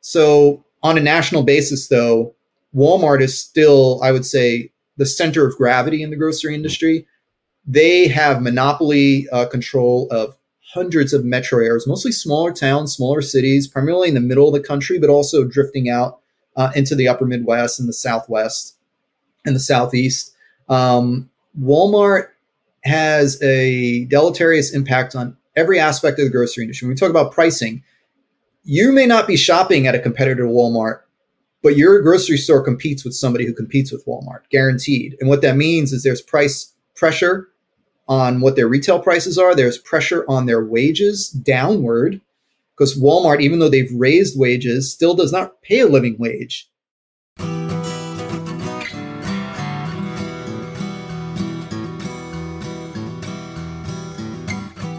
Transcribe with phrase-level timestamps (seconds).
[0.00, 2.34] So on a national basis, though,
[2.74, 7.06] Walmart is still, I would say, the center of gravity in the grocery industry.
[7.66, 10.36] They have monopoly uh, control of
[10.72, 14.66] hundreds of metro areas, mostly smaller towns, smaller cities, primarily in the middle of the
[14.66, 16.20] country, but also drifting out
[16.56, 18.76] uh, into the upper Midwest and the Southwest
[19.44, 20.34] and the Southeast.
[20.68, 21.28] Um,
[21.60, 22.28] Walmart
[22.84, 26.86] has a deleterious impact on every aspect of the grocery industry.
[26.86, 27.82] When we talk about pricing,
[28.62, 31.00] you may not be shopping at a competitor to Walmart,
[31.62, 35.16] but your grocery store competes with somebody who competes with Walmart, guaranteed.
[35.18, 37.48] And what that means is there's price pressure
[38.06, 39.54] on what their retail prices are.
[39.54, 42.20] There's pressure on their wages downward
[42.76, 46.68] because Walmart, even though they've raised wages, still does not pay a living wage.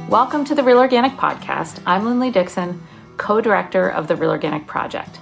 [0.09, 1.79] Welcome to the Real Organic Podcast.
[1.85, 2.81] I'm Linley Dixon,
[3.21, 5.19] co director of the Real Organic Project.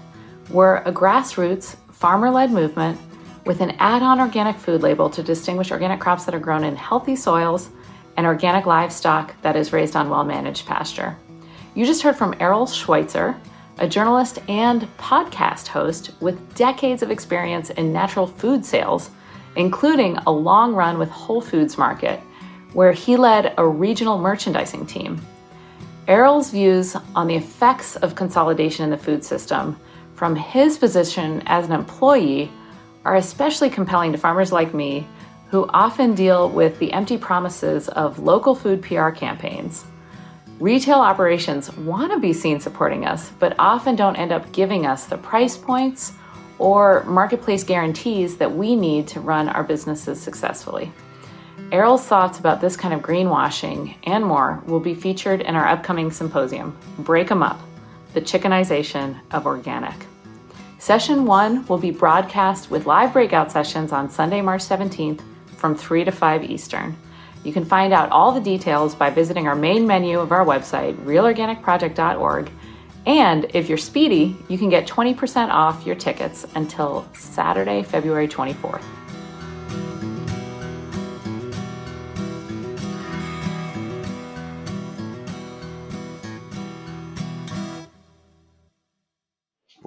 [0.49, 2.97] We're a grassroots, farmer led movement
[3.45, 6.77] with an add on organic food label to distinguish organic crops that are grown in
[6.77, 7.69] healthy soils
[8.15, 11.17] and organic livestock that is raised on well managed pasture.
[11.75, 13.37] You just heard from Errol Schweizer,
[13.79, 19.09] a journalist and podcast host with decades of experience in natural food sales,
[19.57, 22.21] including a long run with Whole Foods Market,
[22.71, 25.19] where he led a regional merchandising team.
[26.09, 29.79] Errol's views on the effects of consolidation in the food system
[30.15, 32.51] from his position as an employee
[33.05, 35.07] are especially compelling to farmers like me
[35.51, 39.85] who often deal with the empty promises of local food PR campaigns.
[40.59, 45.05] Retail operations want to be seen supporting us, but often don't end up giving us
[45.05, 46.13] the price points
[46.57, 50.91] or marketplace guarantees that we need to run our businesses successfully.
[51.71, 56.09] Errol's thoughts about this kind of greenwashing and more will be featured in our upcoming
[56.09, 57.59] symposium, Break 'em Up
[58.13, 60.07] The Chickenization of Organic.
[60.79, 65.21] Session one will be broadcast with live breakout sessions on Sunday, March 17th
[65.57, 66.95] from 3 to 5 Eastern.
[67.43, 70.95] You can find out all the details by visiting our main menu of our website,
[71.05, 72.49] realorganicproject.org.
[73.05, 78.98] And if you're speedy, you can get 20% off your tickets until Saturday, February 24th.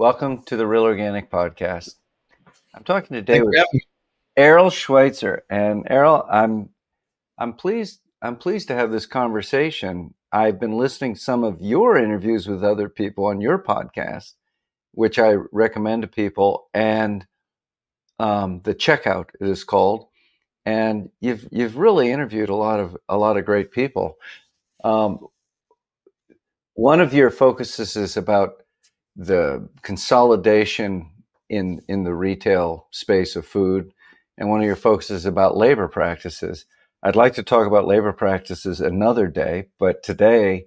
[0.03, 1.95] Welcome to the Real Organic Podcast.
[2.75, 3.55] I'm talking today with
[4.37, 5.43] Errol Schweizer.
[5.49, 6.71] And Errol, I'm
[7.39, 10.15] I'm pleased I'm pleased to have this conversation.
[10.33, 14.33] I've been listening some of your interviews with other people on your podcast,
[14.91, 17.25] which I recommend to people, and
[18.19, 20.09] um, the checkout is called.
[20.67, 24.17] And you've you've really interviewed a lot of a lot of great people.
[24.83, 25.29] Um,
[26.75, 28.62] one of your focuses is about
[29.17, 31.11] the consolidation
[31.49, 33.93] in in the retail space of food
[34.39, 36.65] and one of your focuses about labor practices.
[37.03, 40.67] I'd like to talk about labor practices another day, but today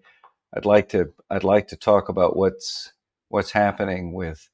[0.55, 2.91] I'd like to I'd like to talk about what's
[3.29, 4.47] what's happening with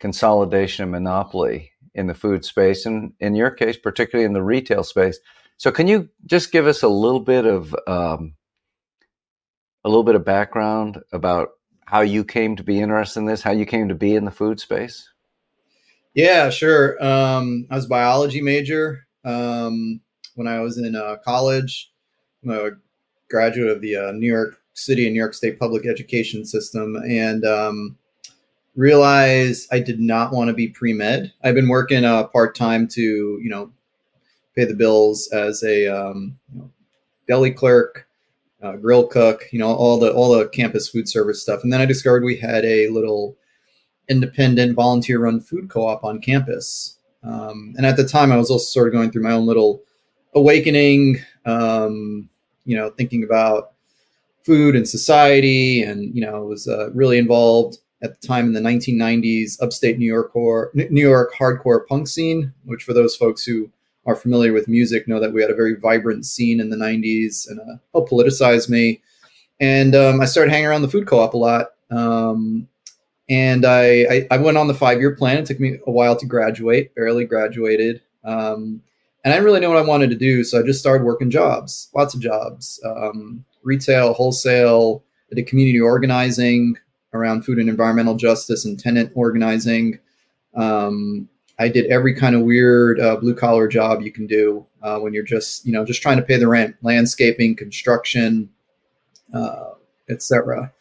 [0.00, 4.84] consolidation and monopoly in the food space and in your case particularly in the retail
[4.84, 5.18] space.
[5.56, 8.34] So can you just give us a little bit of um,
[9.84, 11.48] a little bit of background about
[11.88, 14.30] how you came to be interested in this, how you came to be in the
[14.30, 15.08] food space?
[16.12, 17.02] Yeah, sure.
[17.02, 19.98] Um, I was a biology major um,
[20.34, 21.90] when I was in uh, college.
[22.44, 22.70] I'm a
[23.30, 27.46] graduate of the uh, New York City and New York State public education system, and
[27.46, 27.96] um,
[28.76, 31.32] realized I did not want to be pre med.
[31.42, 33.72] I've been working uh, part time to you know
[34.54, 36.38] pay the bills as a um,
[37.26, 38.07] deli clerk,
[38.62, 41.80] uh, grill cook, you know all the all the campus food service stuff, and then
[41.80, 43.36] I discovered we had a little
[44.08, 46.98] independent volunteer run food co-op on campus.
[47.22, 49.82] Um, and at the time, I was also sort of going through my own little
[50.34, 52.28] awakening, um,
[52.64, 53.72] you know, thinking about
[54.42, 58.60] food and society, and you know, was uh, really involved at the time in the
[58.60, 62.52] 1990s upstate New York or New York hardcore punk scene.
[62.64, 63.70] Which, for those folks who
[64.08, 67.48] are familiar with music, know that we had a very vibrant scene in the 90s,
[67.48, 69.02] and uh, helped politicize me.
[69.60, 71.66] And um, I started hanging around the food co-op a lot.
[71.90, 72.66] Um,
[73.28, 75.36] and I, I, I went on the five year plan.
[75.36, 78.00] It took me a while to graduate, barely graduated.
[78.24, 78.80] Um,
[79.24, 80.42] and I didn't really know what I wanted to do.
[80.42, 85.04] So I just started working jobs, lots of jobs, um, retail, wholesale.
[85.30, 86.76] I did community organizing
[87.12, 89.98] around food and environmental justice and tenant organizing.
[90.54, 91.28] Um,
[91.58, 95.12] I did every kind of weird uh, blue collar job you can do uh, when
[95.12, 98.48] you're just, you know, just trying to pay the rent, landscaping, construction,
[99.34, 99.70] uh,
[100.08, 100.72] etc.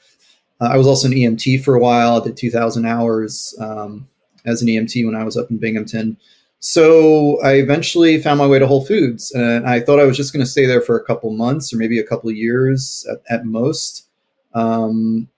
[0.62, 2.21] Uh, I was also an EMT for a while.
[2.21, 4.07] I did 2,000 hours um,
[4.45, 6.18] as an EMT when I was up in Binghamton.
[6.59, 10.33] So I eventually found my way to Whole Foods, and I thought I was just
[10.33, 13.45] going to stay there for a couple months or maybe a couple years at, at
[13.45, 14.07] most.
[14.53, 15.30] Um,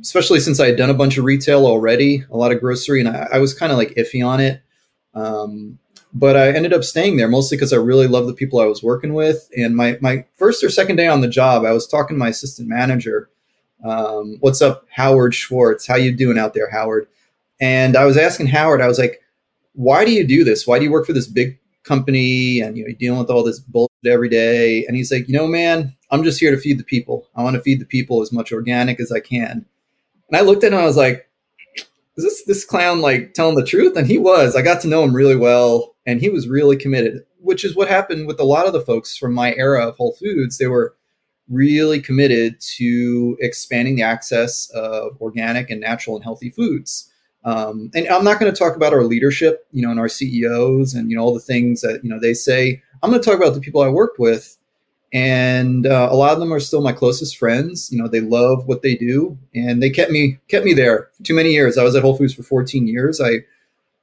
[0.00, 3.08] especially since I had done a bunch of retail already, a lot of grocery, and
[3.08, 4.62] I, I was kind of like iffy on it.
[5.14, 5.78] Um,
[6.12, 8.82] but I ended up staying there mostly because I really loved the people I was
[8.82, 9.50] working with.
[9.56, 12.28] And my my first or second day on the job, I was talking to my
[12.28, 13.28] assistant manager.
[13.84, 15.86] Um, What's up, Howard Schwartz?
[15.86, 17.08] How you doing out there, Howard?
[17.60, 19.20] And I was asking Howard, I was like,
[19.74, 20.66] "Why do you do this?
[20.66, 23.42] Why do you work for this big company and you know you're dealing with all
[23.44, 26.78] this bullshit every day?" And he's like, "You know, man, I'm just here to feed
[26.78, 27.28] the people.
[27.34, 29.66] I want to feed the people as much organic as I can."
[30.28, 31.28] And I looked at him, I was like,
[32.16, 34.56] "Is this this clown like telling the truth?" And he was.
[34.56, 37.88] I got to know him really well and he was really committed, which is what
[37.88, 40.58] happened with a lot of the folks from my era of Whole Foods.
[40.58, 40.94] They were
[41.48, 47.10] really committed to expanding the access of organic and natural and healthy foods.
[47.44, 50.94] Um, and I'm not going to talk about our leadership, you know, and our CEOs
[50.94, 52.82] and you know all the things that you know they say.
[53.02, 54.56] I'm going to talk about the people I worked with,
[55.14, 57.90] and uh, a lot of them are still my closest friends.
[57.92, 61.34] You know, they love what they do, and they kept me kept me there too
[61.34, 61.78] many years.
[61.78, 63.20] I was at Whole Foods for 14 years.
[63.20, 63.38] I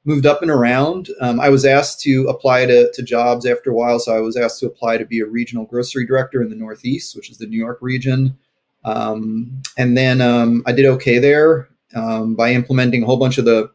[0.05, 1.09] moved up and around.
[1.19, 4.37] Um, I was asked to apply to, to jobs after a while, so I was
[4.37, 7.45] asked to apply to be a regional grocery director in the Northeast, which is the
[7.45, 8.37] New York region.
[8.85, 13.45] Um, and then um, I did okay there um, by implementing a whole bunch of
[13.45, 13.69] the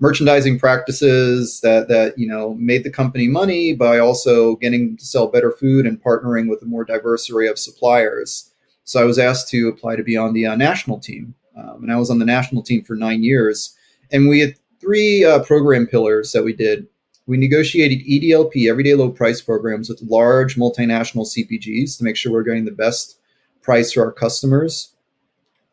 [0.00, 5.28] merchandising practices that that you know made the company money by also getting to sell
[5.28, 8.50] better food and partnering with a more diverse array of suppliers.
[8.84, 11.92] So I was asked to apply to be on the uh, national team, um, and
[11.92, 13.76] I was on the national team for nine years.
[14.10, 16.88] And we had three uh, program pillars that we did.
[17.26, 22.42] We negotiated EDLP, everyday low price programs, with large multinational CPGs to make sure we're
[22.42, 23.20] getting the best
[23.62, 24.94] price for our customers.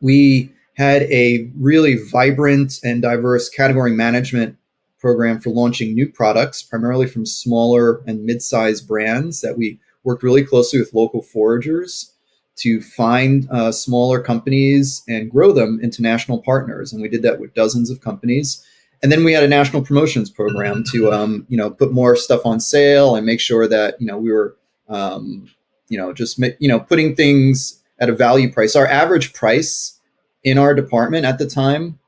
[0.00, 4.56] We had a really vibrant and diverse category management
[4.98, 10.22] program for launching new products, primarily from smaller and mid sized brands that we worked
[10.22, 12.14] really closely with local foragers
[12.56, 16.92] to find uh, smaller companies and grow them into national partners.
[16.92, 18.64] And we did that with dozens of companies
[19.02, 22.44] and then we had a national promotions program to um, you know put more stuff
[22.44, 24.56] on sale and make sure that you know we were
[24.88, 25.48] um,
[25.88, 29.97] you know just you know putting things at a value price our average price
[30.44, 31.98] in our department at the time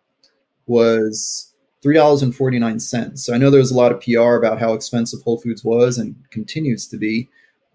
[0.66, 1.52] was
[1.84, 5.64] $3.49 so i know there was a lot of pr about how expensive whole foods
[5.64, 7.28] was and continues to be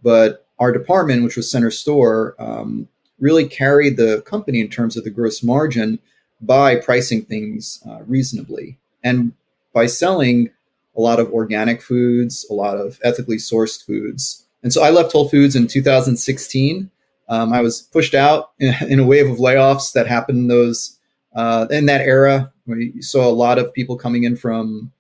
[0.04, 2.88] but our department which was center store um,
[3.19, 6.00] really carried the company in terms of the gross margin
[6.42, 9.34] by pricing things uh, reasonably and
[9.74, 10.50] by selling
[10.98, 14.46] a lot of organic foods, a lot of ethically sourced foods.
[14.63, 16.90] And so I left Whole Foods in 2016.
[17.27, 21.00] Um, I was pushed out in, in, a wave of layoffs that happened in those
[21.36, 22.51] uh, in that era.
[22.68, 24.92] We saw a lot of people coming in from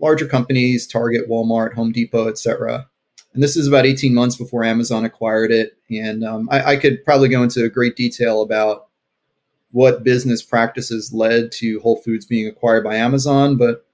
[0.00, 2.88] larger companies, Target, Walmart, Home Depot, etc.
[3.34, 5.76] And this is about 18 months before Amazon acquired it.
[5.90, 8.88] And um, I, I could probably go into great detail about
[9.72, 13.56] what business practices led to Whole Foods being acquired by Amazon.
[13.56, 13.86] But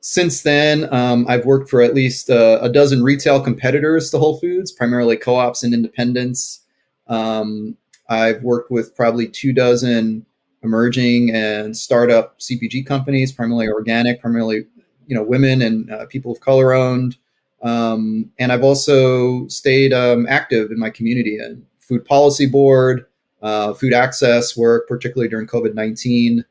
[0.00, 4.38] since then, um, I've worked for at least uh, a dozen retail competitors to Whole
[4.38, 6.60] Foods, primarily co ops and independents.
[7.06, 7.76] Um,
[8.08, 10.26] I've worked with probably two dozen
[10.62, 14.66] emerging and startup CPG companies, primarily organic, primarily
[15.06, 17.16] you know women and uh, people of color owned.
[17.62, 23.06] Um, and I've also stayed um, active in my community and food policy board,
[23.42, 26.44] uh, food access work, particularly during COVID 19.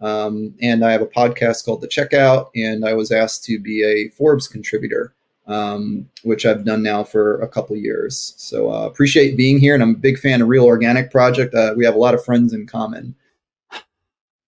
[0.00, 3.82] Um, and I have a podcast called The Checkout, and I was asked to be
[3.84, 5.14] a Forbes contributor,
[5.48, 8.34] um, which I've done now for a couple years.
[8.36, 11.54] So uh, appreciate being here, and I'm a big fan of Real Organic Project.
[11.54, 13.14] Uh, we have a lot of friends in common.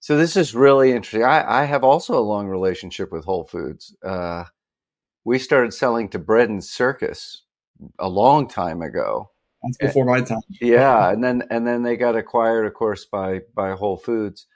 [0.00, 1.24] So this is really interesting.
[1.24, 3.94] I, I have also a long relationship with Whole Foods.
[4.04, 4.44] Uh,
[5.24, 7.42] we started selling to Bread and Circus
[7.98, 9.30] a long time ago,
[9.62, 10.40] that's before my time.
[10.60, 14.46] yeah, and then and then they got acquired, of course, by by Whole Foods.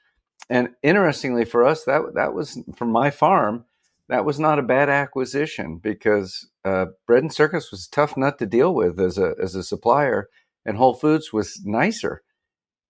[0.51, 3.65] And interestingly for us, that that was from my farm.
[4.09, 8.39] That was not a bad acquisition because uh, Bread and Circus was a tough nut
[8.39, 10.29] to deal with as a as a supplier,
[10.67, 12.23] and Whole Foods was nicer.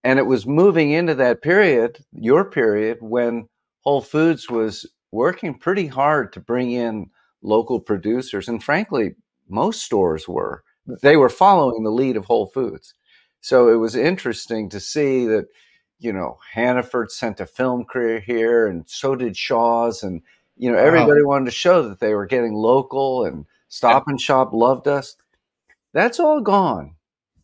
[0.02, 3.48] And it was moving into that period, your period, when
[3.80, 7.10] Whole Foods was working pretty hard to bring in
[7.42, 9.14] local producers, and frankly,
[9.48, 10.64] most stores were
[11.02, 12.94] they were following the lead of Whole Foods.
[13.40, 15.46] So it was interesting to see that,
[15.98, 20.22] you know, Hannaford sent a film career here, and so did Shaw's, and
[20.56, 21.28] you know, everybody wow.
[21.28, 25.16] wanted to show that they were getting local, and Stop and Shop loved us.
[25.92, 26.94] That's all gone.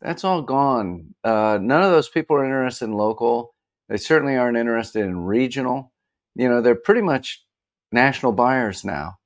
[0.00, 1.14] That's all gone.
[1.23, 3.55] Uh, none of those people are interested in local.
[3.88, 5.93] They certainly aren't interested in regional.
[6.35, 7.45] You know, they're pretty much
[7.93, 9.19] national buyers now.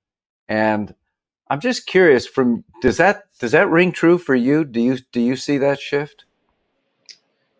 [0.48, 0.94] And
[1.48, 4.64] I'm just curious from does that does that ring true for you?
[4.64, 6.24] Do you do you see that shift?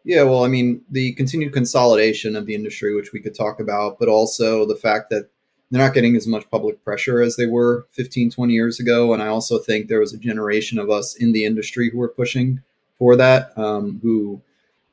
[0.05, 3.99] Yeah, well, I mean, the continued consolidation of the industry, which we could talk about,
[3.99, 5.31] but also the fact that
[5.71, 9.13] they're not getting as much public pressure as they were 15, 20 years ago.
[9.13, 12.09] And I also think there was a generation of us in the industry who were
[12.09, 12.63] pushing
[12.99, 14.41] for that, um, who,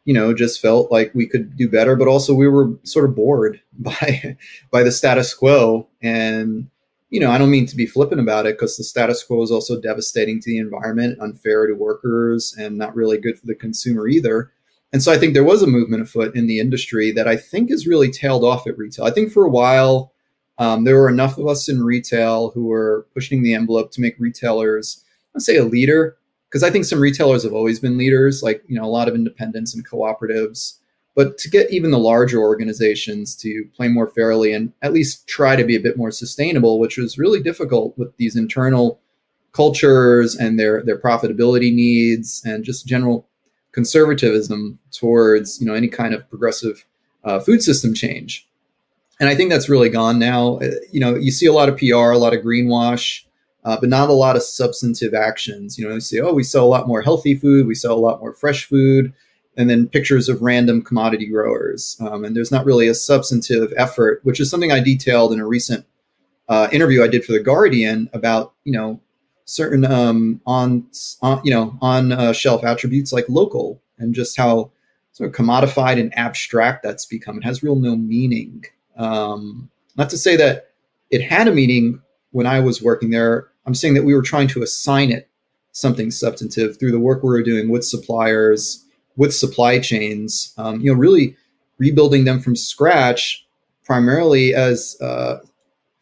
[0.05, 3.15] you know, just felt like we could do better, but also we were sort of
[3.15, 4.37] bored by
[4.71, 5.87] by the status quo.
[6.01, 6.69] And,
[7.09, 9.51] you know, I don't mean to be flippant about it because the status quo is
[9.51, 14.07] also devastating to the environment, unfair to workers, and not really good for the consumer
[14.07, 14.51] either.
[14.93, 17.69] And so I think there was a movement afoot in the industry that I think
[17.69, 19.05] has really tailed off at retail.
[19.05, 20.11] I think for a while,
[20.57, 24.19] um, there were enough of us in retail who were pushing the envelope to make
[24.19, 25.03] retailers,
[25.35, 26.17] I'd say, a leader.
[26.49, 29.15] Because I think some retailers have always been leaders, like you know a lot of
[29.15, 30.77] independents and cooperatives.
[31.15, 35.55] But to get even the larger organizations to play more fairly and at least try
[35.55, 38.99] to be a bit more sustainable, which was really difficult with these internal
[39.53, 43.27] cultures and their their profitability needs and just general
[43.71, 46.85] conservatism towards you know any kind of progressive
[47.23, 48.47] uh, food system change
[49.21, 50.57] and I think that's really gone now.
[50.57, 53.21] Uh, you know, you see a lot of PR, a lot of greenwash,
[53.63, 55.77] uh, but not a lot of substantive actions.
[55.77, 57.99] You know, you say, oh, we sell a lot more healthy food, we sell a
[57.99, 59.13] lot more fresh food,
[59.55, 61.95] and then pictures of random commodity growers.
[62.01, 65.45] Um, and there's not really a substantive effort, which is something I detailed in a
[65.45, 65.85] recent
[66.49, 68.99] uh, interview I did for the Guardian about, you know,
[69.45, 70.87] certain um, on,
[71.21, 74.71] on you know on uh, shelf attributes like local and just how
[75.11, 77.37] sort of commodified and abstract that's become.
[77.37, 78.63] It has real no meaning.
[78.97, 80.71] Um, not to say that
[81.09, 83.49] it had a meaning when I was working there.
[83.65, 85.27] I'm saying that we were trying to assign it
[85.73, 90.53] something substantive through the work we were doing with suppliers, with supply chains.
[90.57, 91.35] Um, you know, really
[91.77, 93.45] rebuilding them from scratch,
[93.83, 95.39] primarily as uh,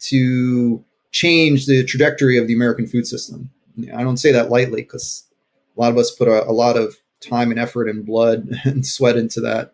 [0.00, 3.50] to change the trajectory of the American food system.
[3.94, 5.24] I don't say that lightly because
[5.76, 8.86] a lot of us put a, a, lot of time and effort and blood and
[8.86, 9.72] sweat into that.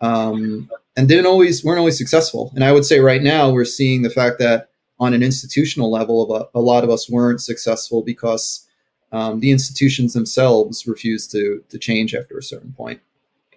[0.00, 2.52] Um, and didn't always weren't always successful.
[2.54, 4.70] And I would say right now we're seeing the fact that
[5.00, 8.66] on an institutional level, a, a lot of us weren't successful because
[9.12, 13.00] um, the institutions themselves refused to to change after a certain point,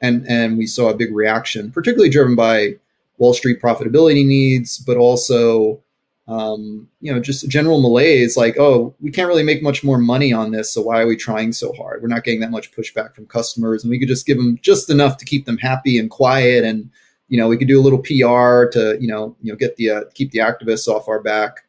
[0.02, 2.76] and and we saw a big reaction, particularly driven by
[3.18, 5.82] Wall Street profitability needs, but also
[6.28, 10.32] um, you know just general malaise, like oh we can't really make much more money
[10.34, 12.02] on this, so why are we trying so hard?
[12.02, 14.90] We're not getting that much pushback from customers, and we could just give them just
[14.90, 16.90] enough to keep them happy and quiet and
[17.28, 19.90] you know, we could do a little PR to, you know, you know, get the
[19.90, 21.66] uh, keep the activists off our back.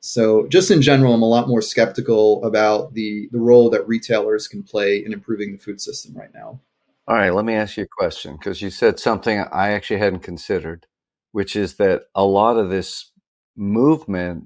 [0.00, 4.48] So just in general, I'm a lot more skeptical about the the role that retailers
[4.48, 6.60] can play in improving the food system right now.
[7.08, 10.20] All right, let me ask you a question because you said something I actually hadn't
[10.20, 10.86] considered,
[11.32, 13.10] which is that a lot of this
[13.56, 14.44] movement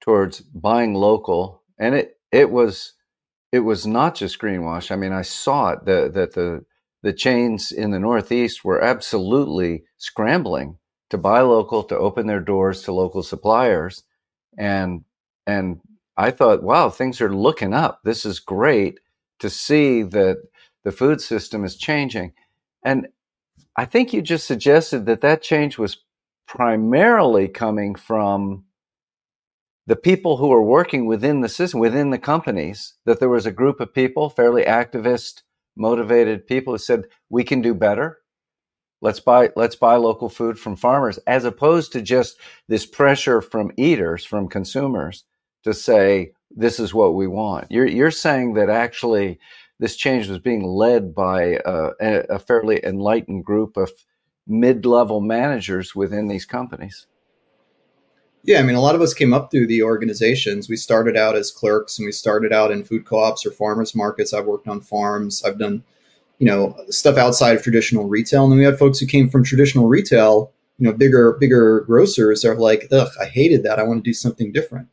[0.00, 2.92] towards buying local, and it it was
[3.52, 4.90] it was not just greenwash.
[4.90, 6.64] I mean, I saw it that that the
[7.06, 10.76] the chains in the Northeast were absolutely scrambling
[11.08, 14.02] to buy local, to open their doors to local suppliers.
[14.58, 15.04] And,
[15.46, 15.78] and
[16.16, 18.00] I thought, wow, things are looking up.
[18.02, 18.98] This is great
[19.38, 20.38] to see that
[20.82, 22.32] the food system is changing.
[22.82, 23.06] And
[23.76, 25.98] I think you just suggested that that change was
[26.48, 28.64] primarily coming from
[29.86, 33.52] the people who are working within the system, within the companies, that there was a
[33.52, 35.42] group of people, fairly activist
[35.76, 38.18] motivated people who said we can do better.
[39.02, 43.72] Let's buy let's buy local food from farmers as opposed to just this pressure from
[43.76, 45.24] eaters from consumers
[45.64, 47.66] to say this is what we want.
[47.70, 49.38] You're you're saying that actually
[49.78, 53.90] this change was being led by a, a fairly enlightened group of
[54.46, 57.06] mid-level managers within these companies
[58.46, 60.68] yeah, I mean, a lot of us came up through the organizations.
[60.68, 63.94] We started out as clerks and we started out in food co ops or farmers
[63.94, 64.32] markets.
[64.32, 65.42] I've worked on farms.
[65.44, 65.82] I've done,
[66.38, 68.44] you know, stuff outside of traditional retail.
[68.44, 72.44] And then we had folks who came from traditional retail, you know, bigger, bigger grocers
[72.44, 73.80] are like, ugh, I hated that.
[73.80, 74.88] I want to do something different.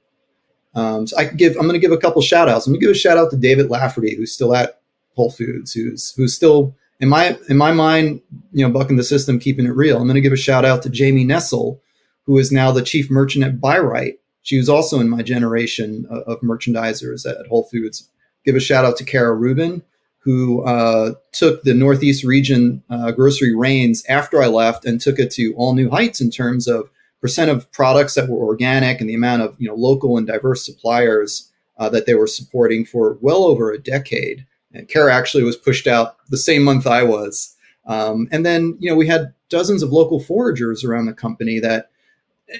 [0.73, 2.65] Um, so I give, I'm going to give a couple shout outs.
[2.65, 4.81] I'm going to give a shout out to David Lafferty, who's still at
[5.15, 8.19] Whole Foods, who's, who's still, in my, in my mind,
[8.51, 9.97] you know, bucking the system, keeping it real.
[9.97, 11.79] I'm going to give a shout out to Jamie Nessel,
[12.25, 14.19] who is now the chief merchant at Bi-Rite.
[14.41, 18.09] She was also in my generation of, of merchandisers at, Whole Foods.
[18.45, 19.81] Give a shout out to Kara Rubin,
[20.19, 25.31] who uh, took the Northeast region uh, grocery reins after I left and took it
[25.31, 26.89] to all new heights in terms of
[27.21, 30.65] percent of products that were organic and the amount of you know local and diverse
[30.65, 34.45] suppliers uh, that they were supporting for well over a decade.
[34.73, 38.89] And Kara actually was pushed out the same month I was Um, and then, you
[38.89, 41.89] know, we had dozens of local foragers around the company that,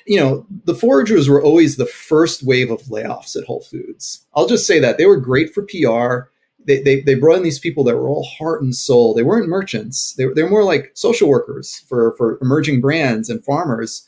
[0.06, 4.26] you know, the foragers were always the first wave of layoffs at Whole Foods.
[4.36, 6.30] I'll just say that they were great for PR.
[6.66, 9.14] They, they, they brought in these people that were all heart and soul.
[9.14, 10.14] They weren't merchants.
[10.14, 14.08] They, they were more like social workers for, for emerging brands and farmers.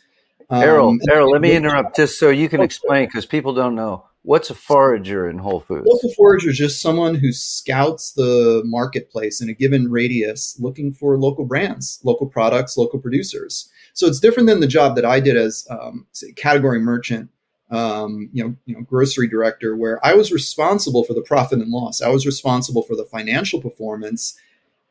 [0.50, 4.06] Um, Errol, Errol, let me interrupt just so you can explain because people don't know.
[4.22, 5.86] What's a forager in Whole Foods?
[5.88, 11.18] Local forager is just someone who scouts the marketplace in a given radius looking for
[11.18, 13.70] local brands, local products, local producers.
[13.96, 17.32] So it's different than the job that I did as um, category merchant,
[17.72, 21.72] um, you, know, you know, grocery director, where I was responsible for the profit and
[21.72, 22.02] loss.
[22.02, 24.38] I was responsible for the financial performance.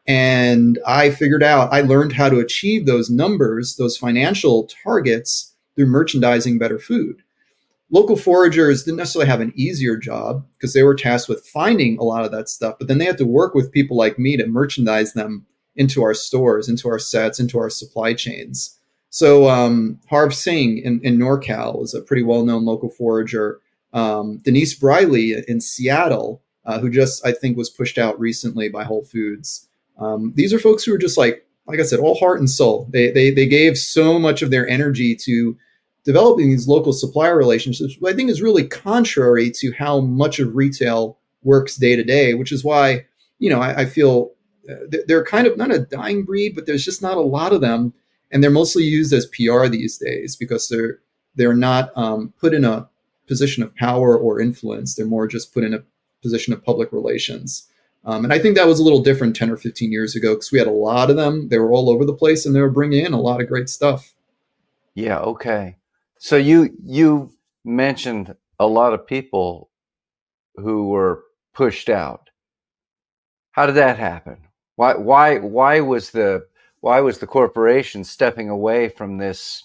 [0.07, 5.87] And I figured out, I learned how to achieve those numbers, those financial targets through
[5.87, 7.23] merchandising better food
[7.95, 12.03] local foragers didn't necessarily have an easier job because they were tasked with finding a
[12.03, 14.47] lot of that stuff, but then they had to work with people like me to
[14.47, 15.47] merchandise them
[15.77, 18.79] into our stores, into our sets, into our supply chains.
[19.15, 23.61] So um, Harv Singh in, in NorCal is a pretty well-known local forager.
[23.93, 28.83] Um, Denise Briley in Seattle, uh, who just I think was pushed out recently by
[28.83, 29.69] Whole Foods.
[30.01, 32.89] Um, these are folks who are just like, like I said, all heart and soul.
[32.91, 35.57] They, they they gave so much of their energy to
[36.05, 40.57] developing these local supplier relationships, which I think is really contrary to how much of
[40.57, 43.07] retail works day to day, which is why,
[43.39, 44.33] you know, I, I feel
[44.69, 47.61] uh, they're kind of not a dying breed, but there's just not a lot of
[47.61, 47.95] them.
[48.35, 50.99] And they're mostly used as PR these days because they're
[51.37, 52.89] they're not um, put in a
[53.27, 54.95] position of power or influence.
[54.95, 55.83] They're more just put in a
[56.23, 57.69] position of public relations.
[58.05, 60.53] Um, and I think that was a little different 10 or 15 years ago because
[60.53, 61.49] we had a lot of them.
[61.49, 63.69] They were all over the place and they were bringing in a lot of great
[63.69, 64.13] stuff.
[64.95, 65.19] Yeah.
[65.21, 65.77] Okay.
[66.19, 67.33] So you you
[67.65, 69.71] mentioned a lot of people
[70.57, 72.31] who were pushed out.
[73.53, 74.39] How did that happen?
[74.77, 76.47] Why why why was the
[76.85, 79.65] why was the corporation stepping away from this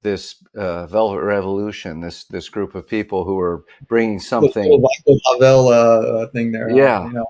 [0.00, 4.64] this uh, Velvet Revolution, this this group of people who were bringing something.
[4.64, 6.70] The Havel uh, thing there.
[6.70, 7.06] Yeah.
[7.06, 7.26] You know,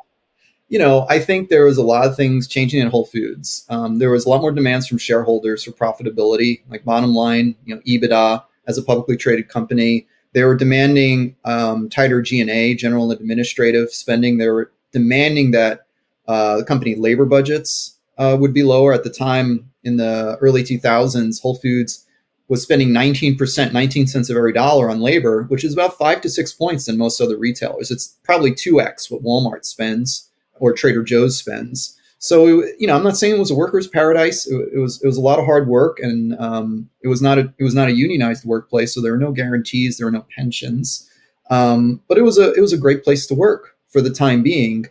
[0.68, 3.66] you know, I think there was a lot of things changing in Whole Foods.
[3.68, 7.74] Um, there was a lot more demands from shareholders for profitability, like bottom line, you
[7.74, 10.06] know, EBITDA as a publicly traded company.
[10.32, 14.38] They were demanding um, tighter G&A, general and administrative spending.
[14.38, 15.86] They were demanding that
[16.28, 18.92] uh, the company labor budgets uh, would be lower.
[18.92, 22.06] At the time, in the early 2000s, Whole Foods
[22.48, 26.28] was spending 19%, 19 cents of every dollar on labor, which is about five to
[26.28, 27.90] six points than most other retailers.
[27.90, 31.98] It's probably 2x what Walmart spends or Trader Joe's spends.
[32.18, 32.46] So
[32.78, 34.46] you know, I'm not saying it was a workers' paradise.
[34.46, 37.36] It, it was it was a lot of hard work, and um, it was not
[37.36, 38.94] a it was not a unionized workplace.
[38.94, 41.10] So there were no guarantees, there were no pensions,
[41.50, 44.44] um, but it was a it was a great place to work for the time
[44.44, 44.86] being.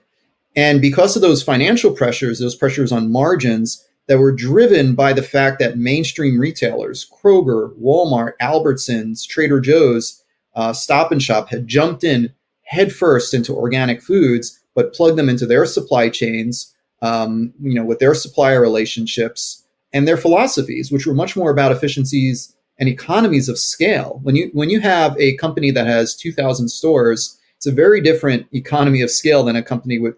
[0.56, 5.24] And because of those financial pressures, those pressures on margins that were driven by the
[5.24, 10.22] fact that mainstream retailers, Kroger, Walmart, Albertsons, Trader Joe's,
[10.56, 12.34] uh, Stop and Shop, had jumped in
[12.64, 18.00] headfirst into organic foods but plug them into their supply chains, um, you know, with
[18.00, 23.60] their supplier relationships and their philosophies, which were much more about efficiencies and economies of
[23.60, 24.20] scale.
[24.24, 28.48] When you when you have a company that has 2,000 stores, it's a very different
[28.54, 30.16] economy of scale than a company with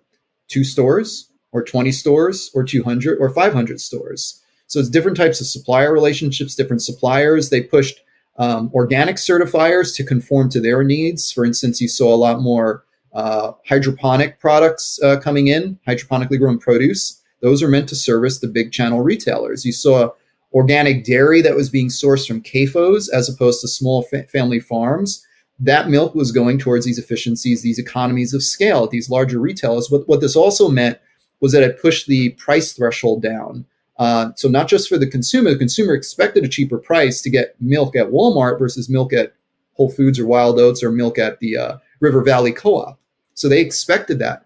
[0.53, 4.41] two stores or 20 stores or 200 or 500 stores.
[4.67, 7.49] So it's different types of supplier relationships, different suppliers.
[7.49, 7.99] They pushed
[8.37, 11.31] um, organic certifiers to conform to their needs.
[11.31, 16.57] For instance, you saw a lot more uh, hydroponic products uh, coming in, hydroponically grown
[16.57, 17.21] produce.
[17.41, 19.65] Those are meant to service the big channel retailers.
[19.65, 20.11] You saw
[20.53, 25.25] organic dairy that was being sourced from CAFOs as opposed to small fa- family farms.
[25.59, 29.89] That milk was going towards these efficiencies, these economies of scale these larger retailers.
[29.89, 30.99] What, what this also meant
[31.39, 33.65] was that it pushed the price threshold down.
[33.97, 37.55] Uh, so not just for the consumer, the consumer expected a cheaper price to get
[37.59, 39.33] milk at Walmart versus milk at
[39.73, 42.99] Whole Foods or Wild Oats or milk at the uh, River Valley Co-op.
[43.33, 44.45] So they expected that.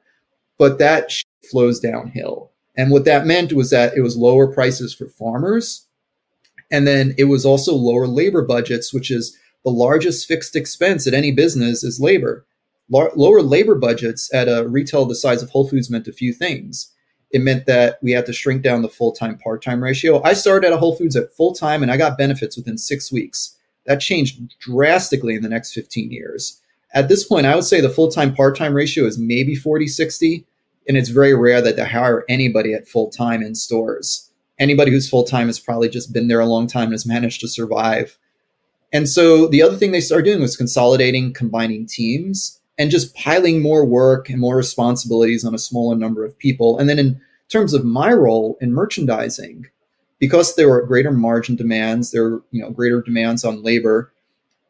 [0.57, 1.11] But that
[1.49, 2.51] flows downhill.
[2.75, 5.85] And what that meant was that it was lower prices for farmers.
[6.69, 11.13] And then it was also lower labor budgets, which is the largest fixed expense at
[11.13, 12.45] any business is labor.
[12.89, 16.89] lower labor budgets at a retail the size of Whole Foods meant a few things.
[17.31, 20.23] It meant that we had to shrink down the full time part time ratio.
[20.23, 23.11] I started at a Whole Foods at full time and I got benefits within six
[23.11, 23.57] weeks.
[23.85, 26.61] That changed drastically in the next 15 years.
[26.93, 29.85] At this point, I would say the full time part time ratio is maybe 40
[29.87, 30.45] 60.
[30.87, 34.31] And it's very rare that they hire anybody at full time in stores.
[34.59, 37.41] Anybody who's full time has probably just been there a long time and has managed
[37.41, 38.17] to survive.
[38.93, 43.61] And so the other thing they started doing was consolidating, combining teams, and just piling
[43.61, 46.77] more work and more responsibilities on a smaller number of people.
[46.77, 47.19] And then in
[47.49, 49.65] terms of my role in merchandising,
[50.19, 54.11] because there were greater margin demands, there were you know greater demands on labor.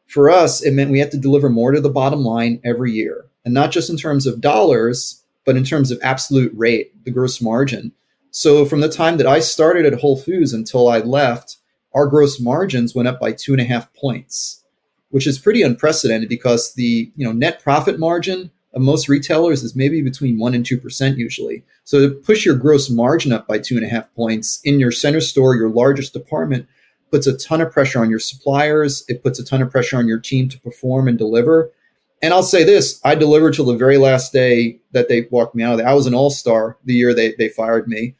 [0.06, 3.26] For us, it meant we had to deliver more to the bottom line every year,
[3.44, 7.40] and not just in terms of dollars, but in terms of absolute rate, the gross
[7.40, 7.92] margin.
[8.30, 11.56] So from the time that I started at Whole Foods until I left,
[11.98, 14.62] our gross margins went up by two and a half points,
[15.10, 19.74] which is pretty unprecedented because the you know net profit margin of most retailers is
[19.74, 21.64] maybe between one and two percent usually.
[21.82, 24.92] So to push your gross margin up by two and a half points in your
[24.92, 26.68] center store, your largest department,
[27.10, 29.04] puts a ton of pressure on your suppliers.
[29.08, 31.72] It puts a ton of pressure on your team to perform and deliver.
[32.22, 35.64] And I'll say this: I delivered till the very last day that they walked me
[35.64, 35.86] out of.
[35.86, 38.14] I was an all star the year they they fired me,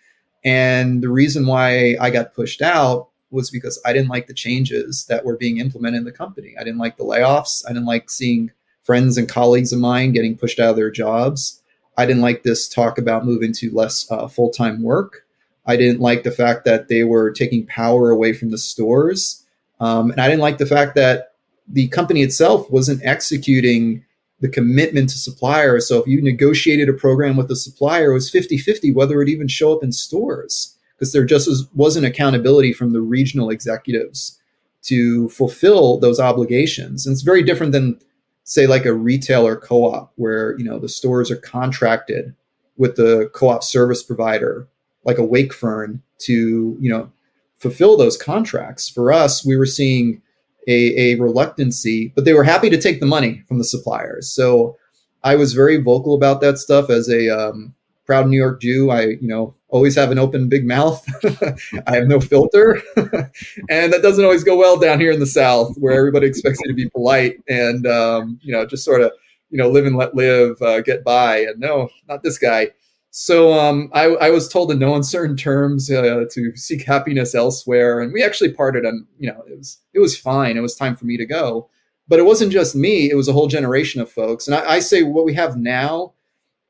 [0.45, 5.05] and the reason why I got pushed out was because I didn't like the changes
[5.07, 6.55] that were being implemented in the company.
[6.59, 7.65] I didn't like the layoffs.
[7.67, 8.51] I didn't like seeing
[8.83, 11.63] friends and colleagues of mine getting pushed out of their jobs.
[11.97, 15.27] I didn't like this talk about moving to less uh, full time work.
[15.67, 19.45] I didn't like the fact that they were taking power away from the stores.
[19.81, 21.35] Um, and I didn't like the fact that
[21.67, 24.05] the company itself wasn't executing
[24.41, 25.87] the commitment to suppliers.
[25.87, 29.29] So if you negotiated a program with a supplier, it was 50 50 whether it
[29.29, 34.39] even show up in stores because there just wasn't accountability from the regional executives
[34.83, 37.07] to fulfill those obligations.
[37.07, 38.01] And it's very different than,
[38.43, 42.35] say, like a retailer co op where, you know, the stores are contracted
[42.77, 44.67] with the co op service provider,
[45.05, 47.11] like a Wakefern, to, you know,
[47.59, 48.89] fulfill those contracts.
[48.89, 50.21] For us, we were seeing
[50.67, 54.29] a, a reluctancy, but they were happy to take the money from the suppliers.
[54.31, 54.77] So
[55.23, 58.91] I was very vocal about that stuff as a um, proud New York Jew.
[58.91, 61.07] I, you know, always have an open big mouth.
[61.87, 62.81] I have no filter.
[62.97, 66.71] and that doesn't always go well down here in the South where everybody expects you
[66.71, 69.13] to be polite and, um, you know, just sort of,
[69.51, 71.39] you know, live and let live, uh, get by.
[71.39, 72.69] And no, not this guy.
[73.11, 78.01] So um, I, I, was told in no uncertain terms uh, to seek happiness elsewhere,
[78.01, 79.07] and we actually parted on.
[79.19, 80.59] You know, it was it was fine.
[80.59, 81.71] It was time for me to go,
[82.07, 83.11] but it wasn't just me.
[83.11, 84.47] It was a whole generation of folks.
[84.47, 86.13] And I, I say what we have now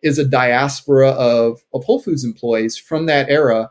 [0.02, 3.70] is a diaspora of of Whole Foods employees from that era,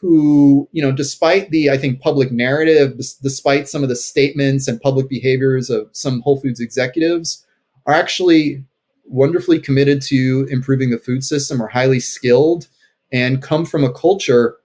[0.00, 4.80] who you know, despite the I think public narrative, despite some of the statements and
[4.80, 7.44] public behaviors of some Whole Foods executives,
[7.86, 8.64] are actually
[9.08, 12.68] wonderfully committed to improving the food system are highly skilled
[13.12, 14.56] and come from a culture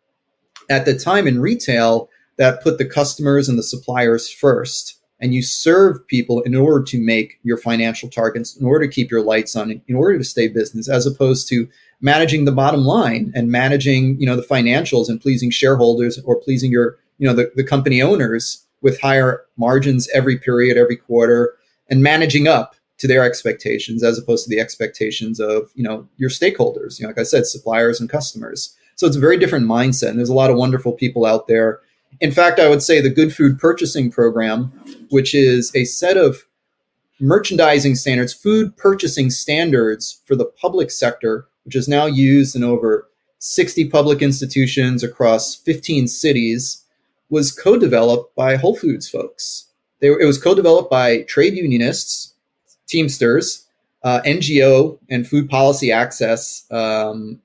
[0.69, 5.43] at the time in retail that put the customers and the suppliers first and you
[5.43, 9.55] serve people in order to make your financial targets in order to keep your lights
[9.55, 11.69] on in order to stay business as opposed to
[12.01, 16.71] managing the bottom line and managing you know the financials and pleasing shareholders or pleasing
[16.71, 21.55] your you know the, the company owners with higher margins every period every quarter
[21.89, 26.29] and managing up to their expectations as opposed to the expectations of you know your
[26.29, 28.75] stakeholders you know like i said suppliers and customers.
[28.95, 31.79] So it's a very different mindset and there's a lot of wonderful people out there
[32.19, 34.71] in fact i would say the good food purchasing program
[35.09, 36.45] which is a set of
[37.19, 43.07] merchandising standards food purchasing standards for the public sector which is now used in over
[43.39, 46.85] 60 public institutions across 15 cities
[47.29, 49.67] was co-developed by whole foods folks.
[49.99, 52.35] They, it was co-developed by trade unionists
[52.87, 53.65] Teamsters,
[54.03, 57.39] uh, NGO and food policy access um,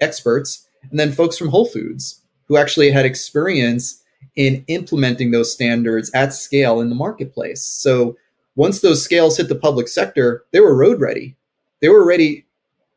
[0.00, 4.02] experts, and then folks from Whole Foods who actually had experience
[4.36, 7.62] in implementing those standards at scale in the marketplace.
[7.62, 8.16] So
[8.56, 11.36] once those scales hit the public sector, they were road ready.
[11.80, 12.46] They were ready,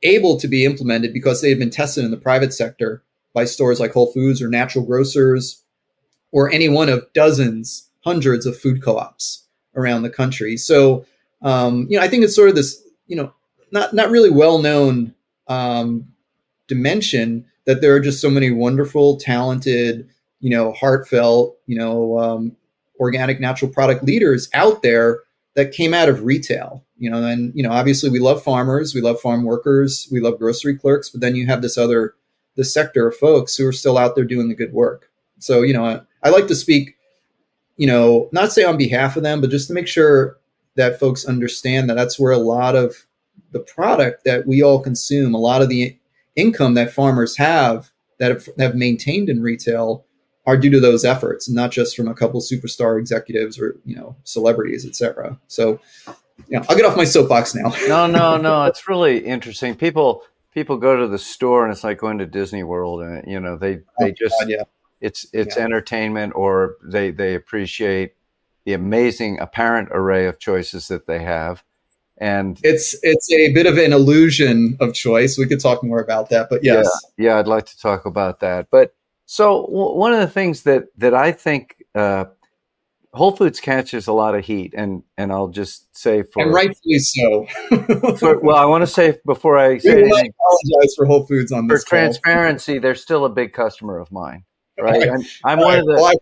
[0.03, 3.79] able to be implemented because they had been tested in the private sector by stores
[3.79, 5.63] like Whole Foods or natural grocers
[6.31, 9.43] or any one of dozens, hundreds of food co ops
[9.75, 10.57] around the country.
[10.57, 11.05] So
[11.41, 13.33] um, you know, I think it's sort of this, you know,
[13.71, 15.13] not not really well known
[15.47, 16.07] um,
[16.67, 22.55] dimension that there are just so many wonderful, talented, you know, heartfelt, you know, um,
[22.99, 25.19] organic natural product leaders out there
[25.55, 26.83] that came out of retail.
[26.97, 30.39] You know, and you know, obviously we love farmers, we love farm workers, we love
[30.39, 32.15] grocery clerks, but then you have this other
[32.55, 35.11] this sector of folks who are still out there doing the good work.
[35.37, 36.95] So, you know, I, I like to speak,
[37.75, 40.37] you know, not say on behalf of them, but just to make sure
[40.75, 43.05] that folks understand that that's where a lot of
[43.51, 45.95] the product that we all consume, a lot of the
[46.37, 50.05] income that farmers have that have, have maintained in retail
[50.45, 53.95] are due to those efforts, and not just from a couple superstar executives or you
[53.95, 55.37] know celebrities, etc.
[55.47, 55.81] So,
[56.47, 57.73] yeah, I'll get off my soapbox now.
[57.87, 58.63] no, no, no.
[58.63, 59.75] It's really interesting.
[59.75, 60.23] People
[60.53, 63.57] people go to the store and it's like going to Disney World, and you know
[63.57, 64.63] they oh, they oh, just God, yeah.
[65.01, 65.63] it's it's yeah.
[65.63, 68.13] entertainment, or they they appreciate
[68.63, 71.63] the amazing apparent array of choices that they have.
[72.19, 75.37] And it's it's a bit of an illusion of choice.
[75.37, 78.39] We could talk more about that, but yes, yeah, yeah I'd like to talk about
[78.39, 78.67] that.
[78.71, 82.25] But so w- one of the things that that I think uh,
[83.13, 86.99] Whole Foods catches a lot of heat, and and I'll just say for and rightfully
[86.99, 87.45] so.
[88.17, 91.67] for, well, I want to say before I say anything, apologize for Whole Foods on
[91.67, 91.83] this.
[91.83, 94.43] For transparency, they're still a big customer of mine.
[94.79, 95.79] Right, I'm, I'm one right.
[95.79, 95.93] of the.
[95.93, 96.13] Well,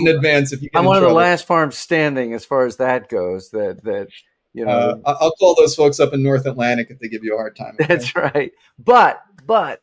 [0.00, 0.70] in advance if you.
[0.74, 3.50] I'm one of the last farms standing as far as that goes.
[3.50, 4.08] That that
[4.54, 7.34] you know, uh, I'll call those folks up in North Atlantic if they give you
[7.34, 7.76] a hard time.
[7.80, 7.86] Okay?
[7.94, 8.52] That's right.
[8.78, 9.80] But but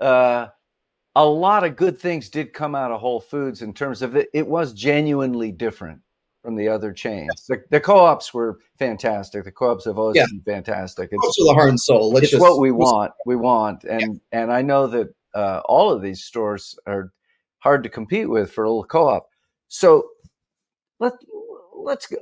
[0.00, 0.48] uh,
[1.16, 4.28] a lot of good things did come out of Whole Foods in terms of it.
[4.32, 6.00] It was genuinely different
[6.42, 7.30] from the other chains.
[7.32, 7.46] Yes.
[7.46, 9.44] The, the, co-ops were fantastic.
[9.44, 10.26] The co-ops have always yeah.
[10.26, 11.08] been fantastic.
[11.10, 12.12] It's also the heart and soul.
[12.12, 13.12] Let's it's just, what we want.
[13.24, 14.42] We want, and yeah.
[14.42, 17.12] and I know that uh, all of these stores are
[17.58, 19.26] hard to compete with for a little co-op.
[19.68, 20.08] So
[21.00, 21.14] let
[21.74, 22.18] let's go.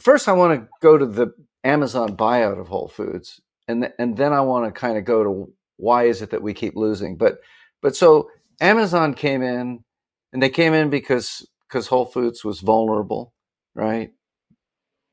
[0.00, 1.32] First I want to go to the
[1.64, 5.22] Amazon buyout of Whole Foods, and th- and then I want to kind of go
[5.24, 7.16] to why is it that we keep losing.
[7.16, 7.40] But
[7.82, 9.84] but so Amazon came in,
[10.32, 13.32] and they came in because because Whole Foods was vulnerable,
[13.74, 14.10] right?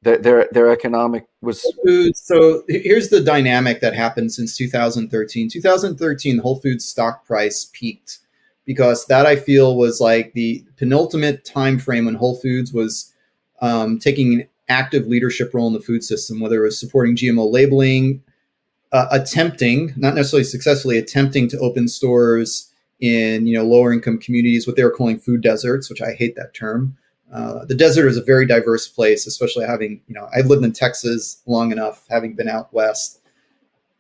[0.04, 1.66] Their their, their economic was
[2.16, 5.50] So here's the dynamic that happened since 2013.
[5.50, 8.20] 2013, Whole Foods stock price peaked
[8.66, 13.14] because that I feel was like the penultimate time frame when Whole Foods was
[13.62, 18.22] um, taking active leadership role in the food system, whether it was supporting GMO labeling,
[18.92, 24.66] uh, attempting, not necessarily successfully, attempting to open stores in you know lower income communities,
[24.66, 26.98] what they were calling food deserts, which I hate that term.
[27.32, 30.74] Uh, the desert is a very diverse place, especially having you know I've lived in
[30.74, 33.20] Texas long enough, having been out west.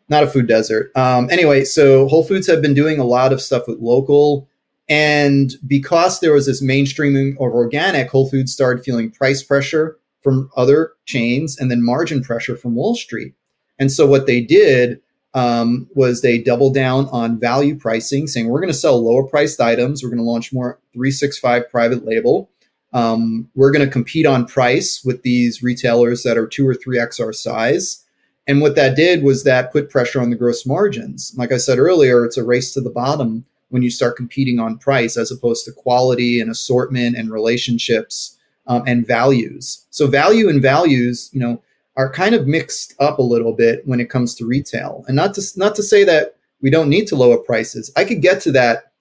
[0.10, 0.95] Not a food desert.
[0.95, 4.47] Um, anyway, so Whole Foods have been doing a lot of stuff with local,
[4.88, 9.97] and because there was this mainstreaming of organic, Whole Foods started feeling price pressure
[10.28, 13.34] from other chains and then margin pressure from Wall Street.
[13.80, 15.00] And so what they did
[15.34, 19.62] um, was they doubled down on value pricing, saying we're going to sell lower priced
[19.62, 20.04] items.
[20.04, 22.50] We're going to launch more 365 private label.
[22.92, 27.00] Um, we're going to compete on price with these retailers that are two or three
[27.00, 28.04] X our size.
[28.48, 31.34] And what that did was that put pressure on the gross margins.
[31.38, 34.78] Like I said earlier, it's a race to the bottom when you start competing on
[34.78, 38.37] price as opposed to quality and assortment and relationships
[38.67, 39.86] um, and values.
[39.89, 41.62] So value and values, you know,
[41.95, 45.03] are kind of mixed up a little bit when it comes to retail.
[45.08, 47.91] And not to not to say that we don't need to lower prices.
[47.95, 48.91] I could get to that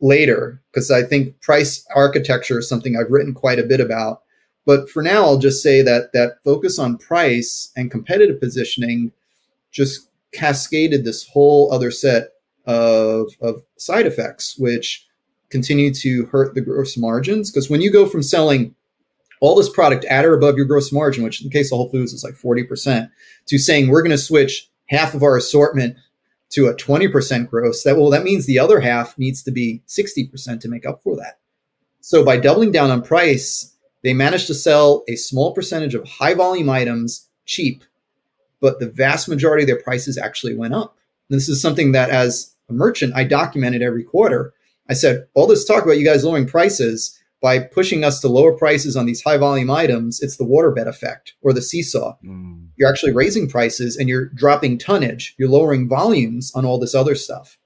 [0.00, 4.22] later because I think price architecture is something I've written quite a bit about.
[4.66, 9.12] But for now, I'll just say that that focus on price and competitive positioning
[9.70, 12.30] just cascaded this whole other set
[12.66, 15.03] of, of side effects, which
[15.54, 17.48] continue to hurt the gross margins.
[17.48, 18.74] Because when you go from selling
[19.40, 21.90] all this product at or above your gross margin, which in the case of Whole
[21.90, 23.08] Foods is like 40%,
[23.46, 25.96] to saying we're going to switch half of our assortment
[26.50, 30.60] to a 20% gross, that well, that means the other half needs to be 60%
[30.60, 31.38] to make up for that.
[32.00, 36.34] So by doubling down on price, they managed to sell a small percentage of high
[36.34, 37.84] volume items cheap,
[38.60, 40.98] but the vast majority of their prices actually went up.
[41.30, 44.52] And this is something that as a merchant, I documented every quarter
[44.88, 48.52] I said, all this talk about you guys lowering prices by pushing us to lower
[48.52, 52.16] prices on these high volume items, it's the waterbed effect or the seesaw.
[52.24, 52.68] Mm.
[52.76, 55.34] You're actually raising prices and you're dropping tonnage.
[55.38, 57.58] You're lowering volumes on all this other stuff.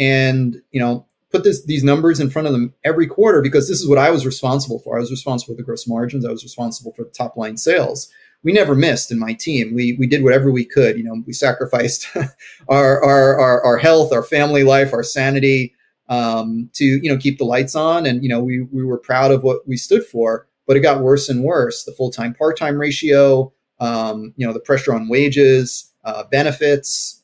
[0.00, 3.80] And, you know, put this, these numbers in front of them every quarter because this
[3.80, 4.96] is what I was responsible for.
[4.96, 6.26] I was responsible for the gross margins.
[6.26, 8.10] I was responsible for the top line sales.
[8.42, 9.74] We never missed in my team.
[9.74, 10.96] We, we did whatever we could.
[10.96, 12.08] You know, we sacrificed
[12.68, 15.74] our, our, our, our health, our family life, our sanity,
[16.10, 19.30] um, to you know keep the lights on, and you know we we were proud
[19.30, 20.46] of what we stood for.
[20.66, 21.84] But it got worse and worse.
[21.84, 27.22] The full time part time ratio, um, you know, the pressure on wages, uh, benefits,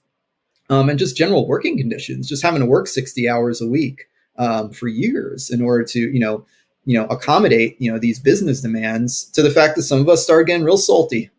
[0.70, 2.28] um, and just general working conditions.
[2.28, 4.06] Just having to work sixty hours a week
[4.38, 6.46] um, for years in order to you know
[6.84, 9.24] you know accommodate you know these business demands.
[9.32, 11.30] To the fact that some of us started getting real salty.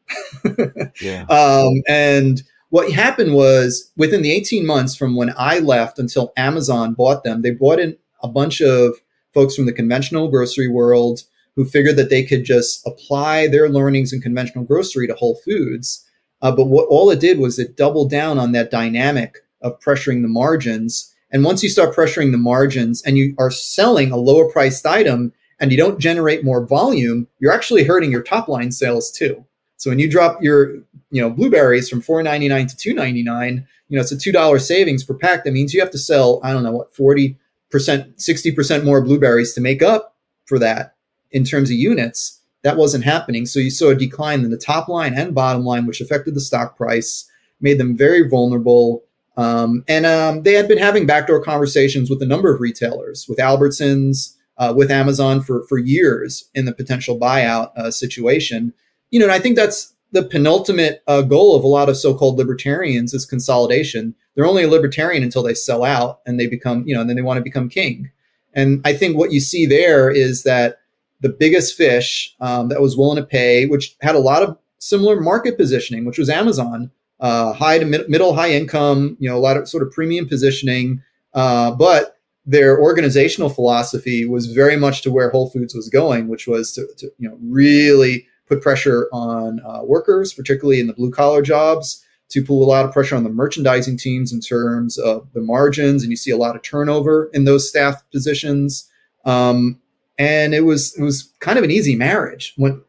[1.01, 1.23] yeah.
[1.23, 6.93] Um, and what happened was within the 18 months from when I left until Amazon
[6.93, 8.95] bought them, they brought in a bunch of
[9.33, 11.21] folks from the conventional grocery world
[11.55, 16.05] who figured that they could just apply their learnings in conventional grocery to Whole Foods.
[16.41, 20.21] Uh, but what all it did was it doubled down on that dynamic of pressuring
[20.21, 21.11] the margins.
[21.31, 25.33] And once you start pressuring the margins and you are selling a lower priced item
[25.59, 29.43] and you don't generate more volume, you're actually hurting your top line sales too.
[29.77, 30.75] So when you drop your,
[31.11, 34.17] you know, blueberries from four ninety nine to two ninety nine, you know, it's a
[34.17, 35.43] two dollar savings per pack.
[35.43, 37.37] That means you have to sell, I don't know, what forty
[37.69, 40.95] percent, sixty percent more blueberries to make up for that
[41.31, 42.41] in terms of units.
[42.63, 43.45] that wasn't happening.
[43.45, 46.41] So you saw a decline in the top line and bottom line, which affected the
[46.41, 47.29] stock price,
[47.61, 49.03] made them very vulnerable.
[49.37, 53.37] Um, and um, they had been having backdoor conversations with a number of retailers, with
[53.37, 58.73] Albertsons, uh, with Amazon for for years in the potential buyout uh, situation.
[59.11, 62.37] You know, and I think that's the penultimate uh, goal of a lot of so-called
[62.37, 64.15] libertarians is consolidation.
[64.35, 67.17] They're only a libertarian until they sell out and they become, you know, and then
[67.17, 68.11] they want to become king.
[68.53, 70.79] And I think what you see there is that
[71.21, 75.19] the biggest fish um, that was willing to pay, which had a lot of similar
[75.19, 79.39] market positioning, which was Amazon, uh, high to mid- middle, high income, you know, a
[79.39, 81.01] lot of sort of premium positioning,
[81.33, 86.47] uh, but their organizational philosophy was very much to where Whole Foods was going, which
[86.47, 91.11] was to, to you know really put pressure on uh, workers, particularly in the blue
[91.11, 95.27] collar jobs, to put a lot of pressure on the merchandising teams in terms of
[95.33, 98.89] the margins, and you see a lot of turnover in those staff positions.
[99.25, 99.79] Um,
[100.17, 102.81] and it was it was kind of an easy marriage when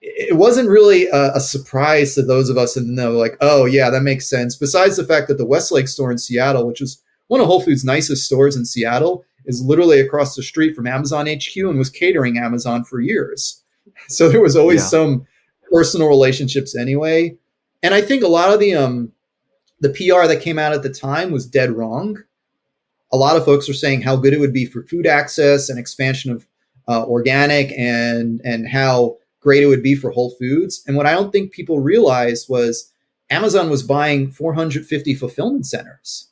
[0.00, 3.64] it wasn't really a, a, surprise to those of us in the know, like, oh
[3.64, 4.54] yeah, that makes sense.
[4.54, 7.84] Besides the fact that the Westlake store in Seattle, which is one of Whole Foods'
[7.84, 12.38] nicest stores in Seattle, is literally across the street from Amazon HQ and was catering
[12.38, 13.62] Amazon for years.
[14.08, 14.86] So there was always yeah.
[14.88, 15.26] some
[15.70, 17.36] personal relationships anyway.
[17.82, 19.12] And I think a lot of the um
[19.80, 22.18] the PR that came out at the time was dead wrong.
[23.12, 25.78] A lot of folks were saying how good it would be for food access and
[25.78, 26.46] expansion of
[26.88, 30.82] uh, organic and and how great it would be for Whole Foods.
[30.86, 32.92] And what I don't think people realized was
[33.30, 36.28] Amazon was buying 450 fulfillment centers.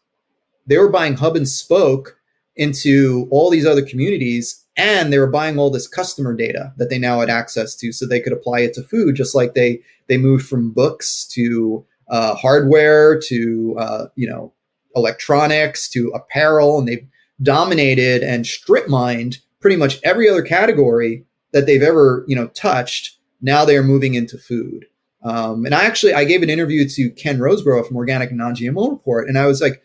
[0.66, 2.18] They were buying hub and spoke
[2.56, 6.98] into all these other communities and they were buying all this customer data that they
[6.98, 10.18] now had access to so they could apply it to food just like they they
[10.18, 14.52] moved from books to uh, hardware to uh, you know
[14.94, 16.78] electronics to apparel.
[16.78, 17.06] And they've
[17.42, 23.18] dominated and strip mined pretty much every other category that they've ever you know touched.
[23.40, 24.86] Now they are moving into food.
[25.22, 29.28] Um, and i actually i gave an interview to ken Roseboro from organic non-gmo report
[29.28, 29.82] and i was like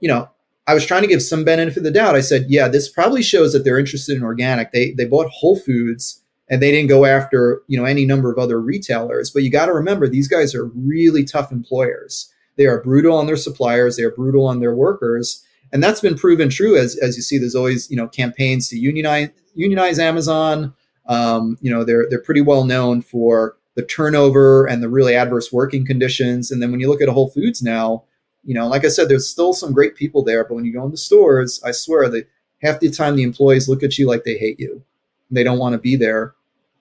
[0.00, 0.28] you know
[0.66, 2.14] I was trying to give some benefit of the doubt.
[2.14, 4.72] I said, yeah, this probably shows that they're interested in organic.
[4.72, 8.38] They they bought Whole Foods and they didn't go after you know any number of
[8.38, 9.30] other retailers.
[9.30, 12.32] But you got to remember these guys are really tough employers.
[12.56, 13.96] They are brutal on their suppliers.
[13.96, 16.76] They are brutal on their workers, and that's been proven true.
[16.76, 20.74] As as you see, there's always you know campaigns to unionize unionize Amazon.
[21.06, 25.50] Um, you know they're they're pretty well known for the turnover and the really adverse
[25.50, 26.50] working conditions.
[26.50, 28.04] And then when you look at a Whole Foods now
[28.44, 30.84] you know, like I said, there's still some great people there, but when you go
[30.84, 32.28] in the stores, I swear that
[32.62, 34.82] half the time the employees look at you like they hate you.
[35.30, 36.34] They don't want to be there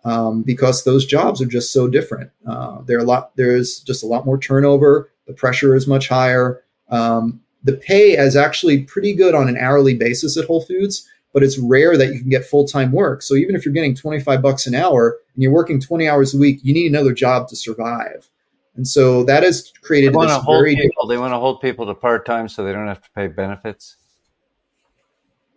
[0.03, 2.31] um, because those jobs are just so different.
[2.47, 3.35] Uh, there a lot.
[3.35, 5.11] There's just a lot more turnover.
[5.27, 6.63] The pressure is much higher.
[6.89, 11.43] Um, the pay is actually pretty good on an hourly basis at Whole Foods, but
[11.43, 13.21] it's rare that you can get full time work.
[13.21, 16.37] So even if you're getting 25 bucks an hour and you're working 20 hours a
[16.37, 18.27] week, you need another job to survive.
[18.75, 21.07] And so that has created they want to hold people.
[21.07, 23.97] They want to hold people to part time so they don't have to pay benefits.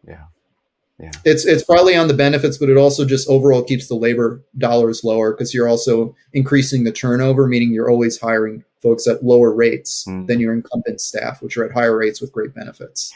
[0.07, 0.25] Yeah.
[0.99, 1.11] Yeah.
[1.25, 5.03] It's it's probably on the benefits, but it also just overall keeps the labor dollars
[5.03, 10.05] lower because you're also increasing the turnover, meaning you're always hiring folks at lower rates
[10.07, 10.27] mm.
[10.27, 13.13] than your incumbent staff, which are at higher rates with great benefits.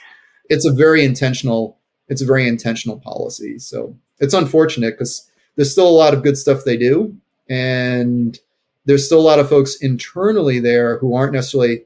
[0.49, 3.59] It's a very intentional, it's a very intentional policy.
[3.59, 7.15] So it's unfortunate because there's still a lot of good stuff they do.
[7.49, 8.39] And
[8.89, 11.85] there's still a lot of folks internally there who aren't necessarily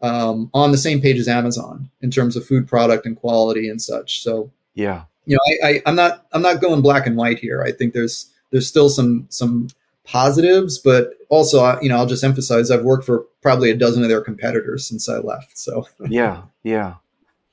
[0.00, 3.82] um, on the same page as Amazon in terms of food product and quality and
[3.82, 4.22] such.
[4.22, 7.64] So yeah, you know, I, I, I'm not I'm not going black and white here.
[7.64, 9.68] I think there's there's still some some
[10.04, 14.08] positives, but also you know I'll just emphasize I've worked for probably a dozen of
[14.08, 15.58] their competitors since I left.
[15.58, 16.94] So yeah, yeah.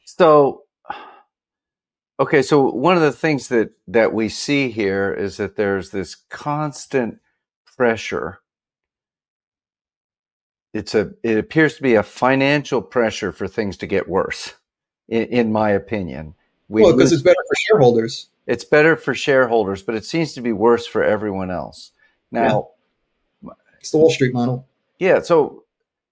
[0.06, 0.66] So
[2.20, 6.14] okay, so one of the things that that we see here is that there's this
[6.30, 7.20] constant
[7.76, 8.38] pressure
[10.74, 14.54] it's a it appears to be a financial pressure for things to get worse
[15.08, 16.34] in, in my opinion.
[16.68, 18.30] We well because it's better for shareholders.
[18.48, 21.92] It's better for shareholders but it seems to be worse for everyone else.
[22.32, 22.70] Now
[23.44, 23.52] yeah.
[23.80, 24.68] it's the wall street model.
[25.00, 25.64] Yeah so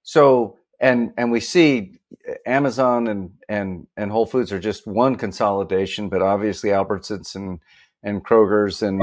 [0.03, 1.97] so and and we see
[2.45, 7.59] amazon and and and whole foods are just one consolidation but obviously albertsons and
[8.03, 9.01] and kroger's and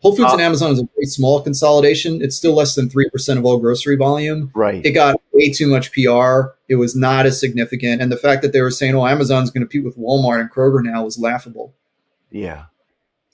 [0.00, 2.22] Whole Foods uh, and Amazon is a very small consolidation.
[2.22, 4.50] It's still less than 3% of all grocery volume.
[4.54, 4.84] Right.
[4.84, 6.52] It got way too much PR.
[6.68, 8.00] It was not as significant.
[8.00, 10.50] And the fact that they were saying, oh, Amazon's going to compete with Walmart and
[10.50, 11.74] Kroger now was laughable.
[12.30, 12.64] Yeah.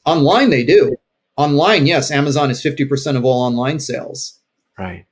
[0.04, 0.96] Online, they do.
[1.36, 4.40] Online, yes, Amazon is 50% of all online sales.
[4.76, 5.06] Right.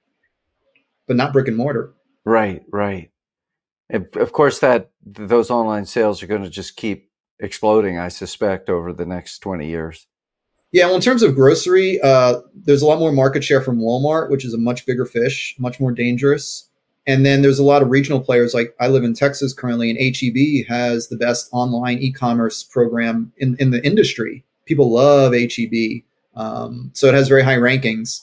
[1.06, 1.94] But not brick and mortar.
[2.24, 3.10] Right, right.
[3.90, 8.68] And of course, that those online sales are going to just keep exploding, I suspect,
[8.68, 10.06] over the next 20 years.
[10.74, 14.28] Yeah, well, in terms of grocery, uh, there's a lot more market share from Walmart,
[14.28, 16.68] which is a much bigger fish, much more dangerous.
[17.06, 18.54] And then there's a lot of regional players.
[18.54, 23.56] Like I live in Texas currently, and HEB has the best online e-commerce program in,
[23.60, 24.44] in the industry.
[24.64, 26.02] People love HEB,
[26.34, 28.22] um, so it has very high rankings.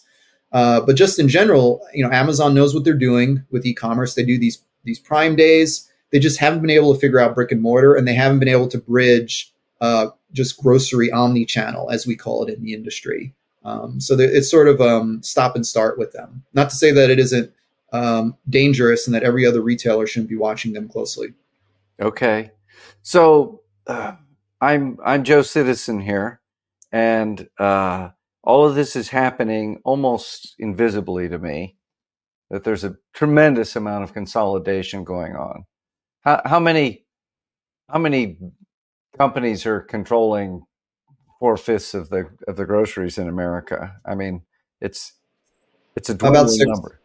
[0.52, 4.16] Uh, but just in general, you know, Amazon knows what they're doing with e-commerce.
[4.16, 5.90] They do these these Prime days.
[6.12, 8.50] They just haven't been able to figure out brick and mortar, and they haven't been
[8.50, 9.51] able to bridge
[9.82, 13.34] uh, just grocery omni-channel, as we call it in the industry.
[13.64, 16.44] Um, so it's sort of um, stop and start with them.
[16.54, 17.52] Not to say that it isn't
[17.92, 21.34] um, dangerous and that every other retailer shouldn't be watching them closely.
[22.00, 22.52] Okay,
[23.02, 24.14] so uh,
[24.60, 26.42] I'm I'm Joe Citizen here,
[26.92, 28.10] and uh,
[28.44, 31.76] all of this is happening almost invisibly to me.
[32.50, 35.66] That there's a tremendous amount of consolidation going on.
[36.22, 37.06] How, how many
[37.90, 38.38] how many
[39.22, 40.66] companies are controlling
[41.40, 43.96] four fifths of the of the groceries in America.
[44.04, 44.42] I mean,
[44.80, 45.14] it's
[45.96, 47.00] it's a dwindling About six, number.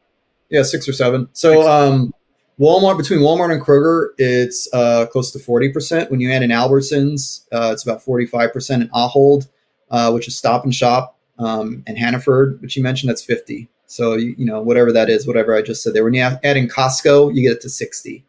[0.49, 1.29] Yeah, six or seven.
[1.35, 2.15] So um,
[2.59, 6.11] Walmart between Walmart and Kroger, it's uh, close to forty percent.
[6.11, 8.81] When you add in Albertsons, uh, it's about forty five percent.
[8.83, 9.49] And Ahold,
[9.91, 13.69] uh, which is Stop and Shop, um, and Hannaford, which you mentioned, that's fifty.
[13.85, 16.05] So you, you know whatever that is, whatever I just said there.
[16.05, 18.25] When you add in Costco, you get it to sixty.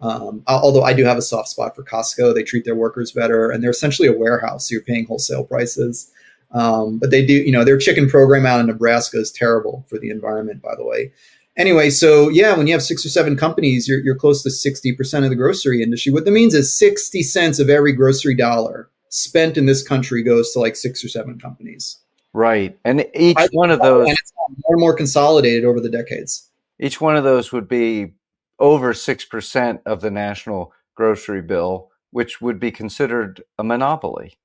[0.00, 3.50] Um, although I do have a soft spot for Costco, they treat their workers better,
[3.50, 4.68] and they're essentially a warehouse.
[4.68, 6.10] So you're paying wholesale prices,
[6.52, 9.98] um, but they do, you know, their chicken program out in Nebraska is terrible for
[9.98, 11.12] the environment, by the way.
[11.56, 14.94] Anyway, so yeah, when you have six or seven companies, you're, you're close to sixty
[14.94, 16.12] percent of the grocery industry.
[16.12, 20.52] What that means is sixty cents of every grocery dollar spent in this country goes
[20.52, 21.98] to like six or seven companies.
[22.32, 25.90] Right, and each I, one of those, and it's more and more consolidated over the
[25.90, 26.48] decades.
[26.78, 28.14] Each one of those would be
[28.60, 34.38] over 6% of the national grocery bill, which would be considered a monopoly.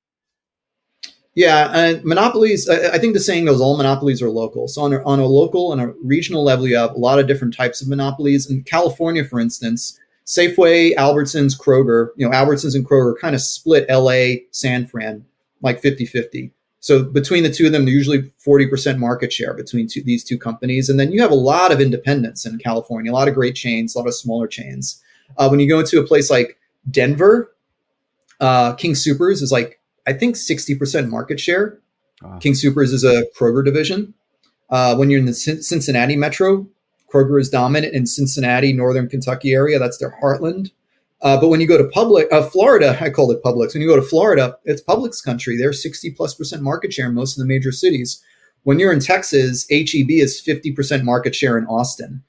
[1.36, 4.70] Yeah, and monopolies, I think the saying goes all monopolies are local.
[4.70, 7.28] So on a, on a local and a regional level, you have a lot of
[7.28, 8.50] different types of monopolies.
[8.50, 13.86] In California, for instance, Safeway, Albertsons, Kroger, you know, Albertsons and Kroger kind of split
[13.90, 15.26] LA, San Fran
[15.62, 16.54] like 50 50.
[16.86, 20.38] So between the two of them, they're usually 40% market share between two, these two
[20.38, 20.88] companies.
[20.88, 23.96] And then you have a lot of independents in California, a lot of great chains,
[23.96, 25.02] a lot of smaller chains.
[25.36, 26.60] Uh, when you go into a place like
[26.92, 27.52] Denver,
[28.40, 31.80] uh, King Supers is like, I think 60% market share.
[32.24, 34.14] Uh, King Supers is a Kroger division.
[34.70, 36.68] Uh, when you're in the C- Cincinnati metro,
[37.12, 39.80] Kroger is dominant in Cincinnati, Northern Kentucky area.
[39.80, 40.70] That's their heartland.
[41.26, 43.74] Uh, but when you go to public, uh, Florida, I called it Publix.
[43.74, 45.58] When you go to Florida, it's Publix country.
[45.58, 48.24] They're 60 plus percent market share in most of the major cities.
[48.62, 52.24] When you're in Texas, HEB is 50% market share in Austin.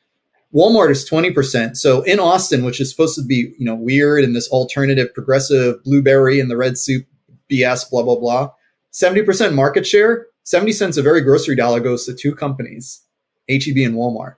[0.54, 1.76] Walmart is 20%.
[1.76, 5.84] So in Austin, which is supposed to be, you know, weird and this alternative progressive
[5.84, 7.04] blueberry and the red soup
[7.50, 8.50] BS, blah, blah, blah.
[8.92, 13.02] 70% market share, 70 cents of every grocery dollar goes to two companies,
[13.50, 14.36] HEB and Walmart.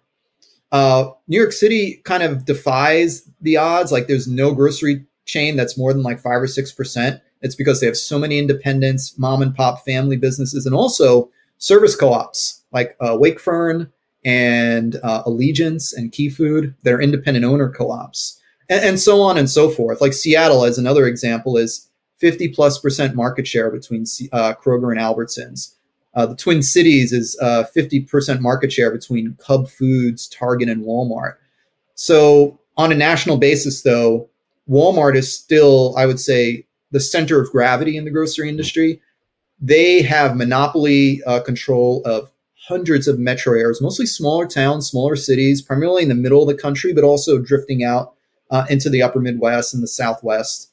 [0.71, 3.93] Uh, New York City kind of defies the odds.
[3.93, 7.21] Like there's no grocery chain that's more than like five or six percent.
[7.41, 11.95] It's because they have so many independents, mom and pop family businesses, and also service
[11.95, 13.91] co-ops like uh, Wakefern
[14.25, 19.39] and uh, Allegiance and Key Food that are independent owner co-ops, and, and so on
[19.39, 20.01] and so forth.
[20.01, 21.89] Like Seattle, as another example, is
[22.19, 24.03] 50 plus percent market share between
[24.33, 25.75] uh, Kroger and Albertsons.
[26.19, 31.35] Uh, the Twin Cities is uh, 50% market share between Cub Foods, Target, and Walmart.
[31.95, 34.29] So, on a national basis, though,
[34.69, 39.01] Walmart is still, I would say, the center of gravity in the grocery industry.
[39.61, 42.33] They have monopoly uh, control of
[42.67, 46.61] hundreds of metro areas, mostly smaller towns, smaller cities, primarily in the middle of the
[46.61, 48.15] country, but also drifting out
[48.51, 50.73] uh, into the upper Midwest and the Southwest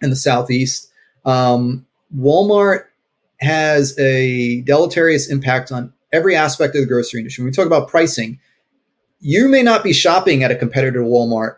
[0.00, 0.90] and the Southeast.
[1.26, 2.84] Um, Walmart
[3.40, 7.42] has a deleterious impact on every aspect of the grocery industry.
[7.42, 8.38] When we talk about pricing,
[9.20, 11.56] you may not be shopping at a competitor to Walmart,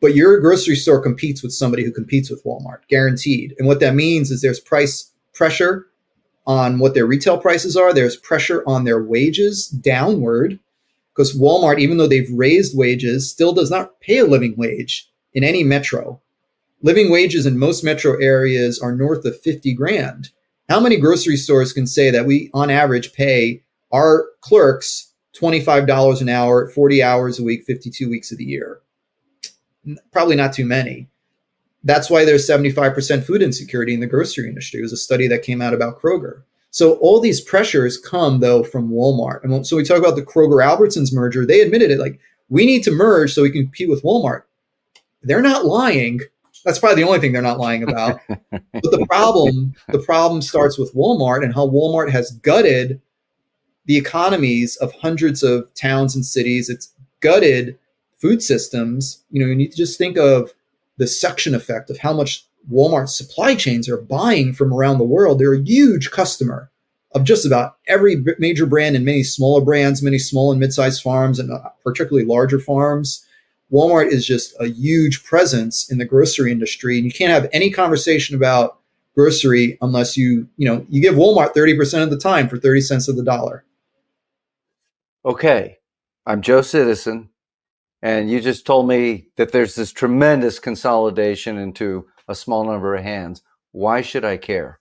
[0.00, 3.54] but your grocery store competes with somebody who competes with Walmart, guaranteed.
[3.58, 5.86] And what that means is there's price pressure
[6.46, 10.58] on what their retail prices are, there's pressure on their wages downward
[11.14, 15.44] because Walmart, even though they've raised wages, still does not pay a living wage in
[15.44, 16.20] any metro.
[16.82, 20.30] Living wages in most metro areas are north of 50 grand.
[20.72, 23.62] How many grocery stores can say that we, on average, pay
[23.92, 28.80] our clerks $25 an hour, 40 hours a week, 52 weeks of the year?
[30.12, 31.10] Probably not too many.
[31.84, 34.80] That's why there's 75% food insecurity in the grocery industry.
[34.80, 36.40] It was a study that came out about Kroger.
[36.70, 39.44] So all these pressures come though from Walmart.
[39.44, 41.44] And so we talk about the Kroger Albertsons merger.
[41.44, 42.18] They admitted it like
[42.48, 44.44] we need to merge so we can compete with Walmart.
[45.20, 46.22] They're not lying.
[46.64, 48.20] That's probably the only thing they're not lying about.
[48.28, 53.00] but the problem, the problem starts with Walmart and how Walmart has gutted
[53.86, 56.68] the economies of hundreds of towns and cities.
[56.68, 57.78] It's gutted
[58.18, 59.24] food systems.
[59.30, 60.52] You know, you need to just think of
[60.98, 65.38] the suction effect of how much Walmart supply chains are buying from around the world.
[65.38, 66.70] They're a huge customer
[67.14, 71.38] of just about every major brand and many smaller brands, many small and mid-sized farms,
[71.38, 73.26] and uh, particularly larger farms.
[73.72, 77.70] Walmart is just a huge presence in the grocery industry, and you can't have any
[77.70, 78.78] conversation about
[79.14, 83.08] grocery unless you, you know, you give Walmart 30% of the time for 30 cents
[83.08, 83.64] of the dollar.
[85.24, 85.78] Okay.
[86.24, 87.30] I'm Joe Citizen,
[88.00, 93.02] and you just told me that there's this tremendous consolidation into a small number of
[93.02, 93.42] hands.
[93.72, 94.78] Why should I care?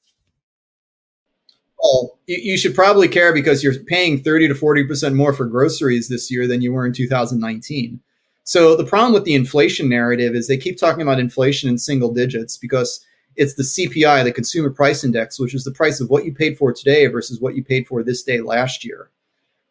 [1.82, 6.30] Well, you should probably care because you're paying 30 to 40% more for groceries this
[6.30, 8.00] year than you were in 2019.
[8.44, 12.14] So the problem with the inflation narrative is they keep talking about inflation in single
[12.14, 16.26] digits because it's the CPI, the consumer price index, which is the price of what
[16.26, 19.10] you paid for today versus what you paid for this day last year.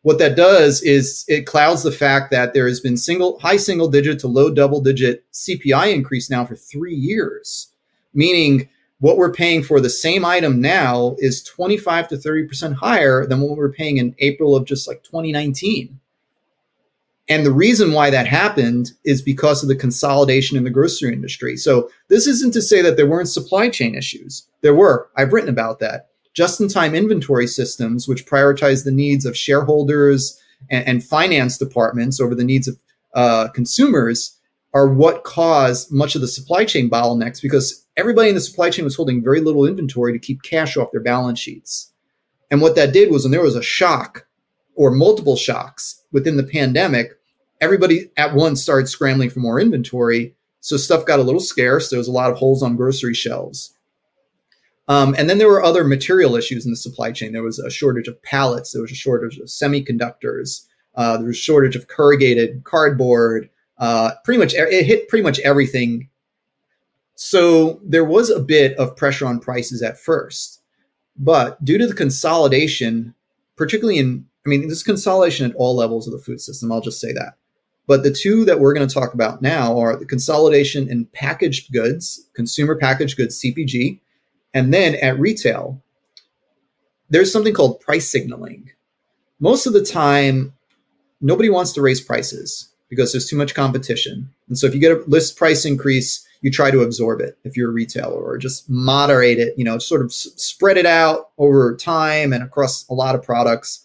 [0.03, 3.89] What that does is it clouds the fact that there has been single high single
[3.89, 7.69] digit to low double digit CPI increase now for 3 years,
[8.15, 8.69] meaning
[9.01, 13.51] what we're paying for the same item now is 25 to 30% higher than what
[13.51, 16.01] we were paying in April of just like 2019.
[17.31, 21.57] And the reason why that happened is because of the consolidation in the grocery industry.
[21.57, 24.47] So this isn't to say that there weren't supply chain issues.
[24.63, 25.09] There were.
[25.17, 26.09] I've written about that.
[26.35, 32.21] Just in time inventory systems, which prioritize the needs of shareholders and, and finance departments
[32.21, 32.77] over the needs of
[33.15, 34.37] uh, consumers,
[34.75, 38.85] are what caused much of the supply chain bottlenecks because everybody in the supply chain
[38.85, 41.93] was holding very little inventory to keep cash off their balance sheets.
[42.51, 44.27] And what that did was when there was a shock
[44.75, 47.20] or multiple shocks within the pandemic,
[47.61, 50.35] everybody at once started scrambling for more inventory.
[50.61, 51.89] So stuff got a little scarce.
[51.89, 53.75] There was a lot of holes on grocery shelves.
[54.89, 57.33] Um, and then there were other material issues in the supply chain.
[57.33, 58.73] There was a shortage of pallets.
[58.73, 60.67] There was a shortage of semiconductors.
[60.97, 63.49] Uh, there was a shortage of corrugated cardboard.
[63.79, 66.11] Uh, pretty much, it hit pretty much everything
[67.23, 70.63] so there was a bit of pressure on prices at first,
[71.19, 73.15] but due to the consolidation,
[73.57, 76.99] particularly in, I mean, this consolidation at all levels of the food system, I'll just
[76.99, 77.35] say that.
[77.91, 81.73] But the two that we're going to talk about now are the consolidation in packaged
[81.73, 83.99] goods, consumer packaged goods, CPG,
[84.55, 85.83] and then at retail,
[87.09, 88.71] there's something called price signaling.
[89.41, 90.53] Most of the time,
[91.21, 94.33] nobody wants to raise prices because there's too much competition.
[94.47, 97.57] And so if you get a list price increase, you try to absorb it if
[97.57, 101.31] you're a retailer or just moderate it, you know, sort of s- spread it out
[101.39, 103.85] over time and across a lot of products.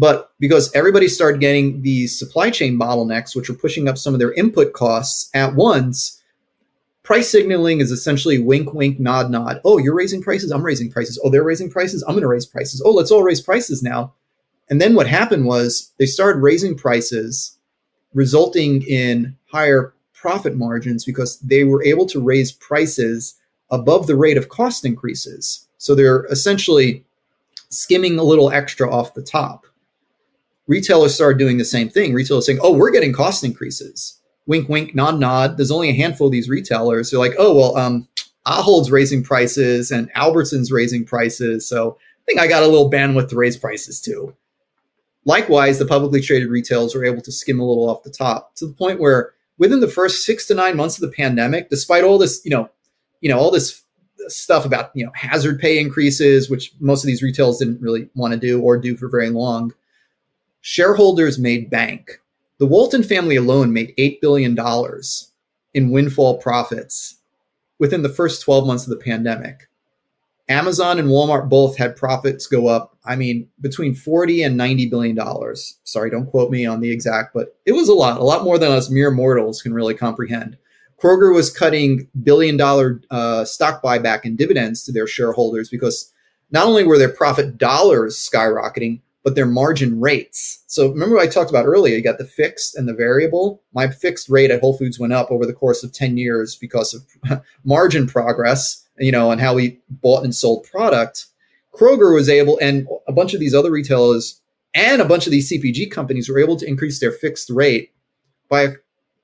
[0.00, 4.18] But because everybody started getting these supply chain bottlenecks, which were pushing up some of
[4.18, 6.22] their input costs at once,
[7.02, 9.60] price signaling is essentially wink, wink, nod, nod.
[9.62, 10.50] Oh, you're raising prices.
[10.50, 11.20] I'm raising prices.
[11.22, 12.02] Oh, they're raising prices.
[12.02, 12.80] I'm going to raise prices.
[12.82, 14.14] Oh, let's all raise prices now.
[14.70, 17.58] And then what happened was they started raising prices,
[18.14, 23.34] resulting in higher profit margins because they were able to raise prices
[23.70, 25.68] above the rate of cost increases.
[25.76, 27.04] So they're essentially
[27.68, 29.66] skimming a little extra off the top.
[30.70, 32.14] Retailers started doing the same thing.
[32.14, 34.14] Retailers saying, "Oh, we're getting cost increases."
[34.46, 35.56] Wink, wink, nod, nod.
[35.56, 37.10] There's only a handful of these retailers.
[37.10, 38.06] They're like, "Oh, well, um,
[38.46, 43.30] Ahold raising prices and Albertsons raising prices, so I think I got a little bandwidth
[43.30, 44.32] to raise prices too."
[45.24, 48.66] Likewise, the publicly traded retailers were able to skim a little off the top to
[48.68, 52.16] the point where within the first six to nine months of the pandemic, despite all
[52.16, 52.70] this, you know,
[53.20, 53.82] you know, all this
[54.28, 58.32] stuff about you know hazard pay increases, which most of these retailers didn't really want
[58.32, 59.74] to do or do for very long,
[60.60, 62.20] shareholders made bank.
[62.58, 65.32] The Walton family alone made eight billion dollars
[65.72, 67.16] in windfall profits
[67.78, 69.68] within the first 12 months of the pandemic.
[70.48, 72.96] Amazon and Walmart both had profits go up.
[73.04, 75.78] I mean, between 40 and 90 billion dollars.
[75.84, 78.58] Sorry, don't quote me on the exact, but it was a lot, a lot more
[78.58, 80.58] than us mere mortals can really comprehend.
[81.00, 86.12] Kroger was cutting billion dollar uh, stock buyback and dividends to their shareholders because
[86.50, 90.62] not only were their profit dollars skyrocketing, but their margin rates.
[90.66, 93.62] So remember I talked about earlier, you got the fixed and the variable.
[93.74, 96.94] My fixed rate at Whole Foods went up over the course of 10 years because
[96.94, 101.26] of margin progress you know, and how we bought and sold product,
[101.74, 104.40] Kroger was able, and a bunch of these other retailers
[104.74, 107.92] and a bunch of these CPG companies were able to increase their fixed rate
[108.48, 108.68] by,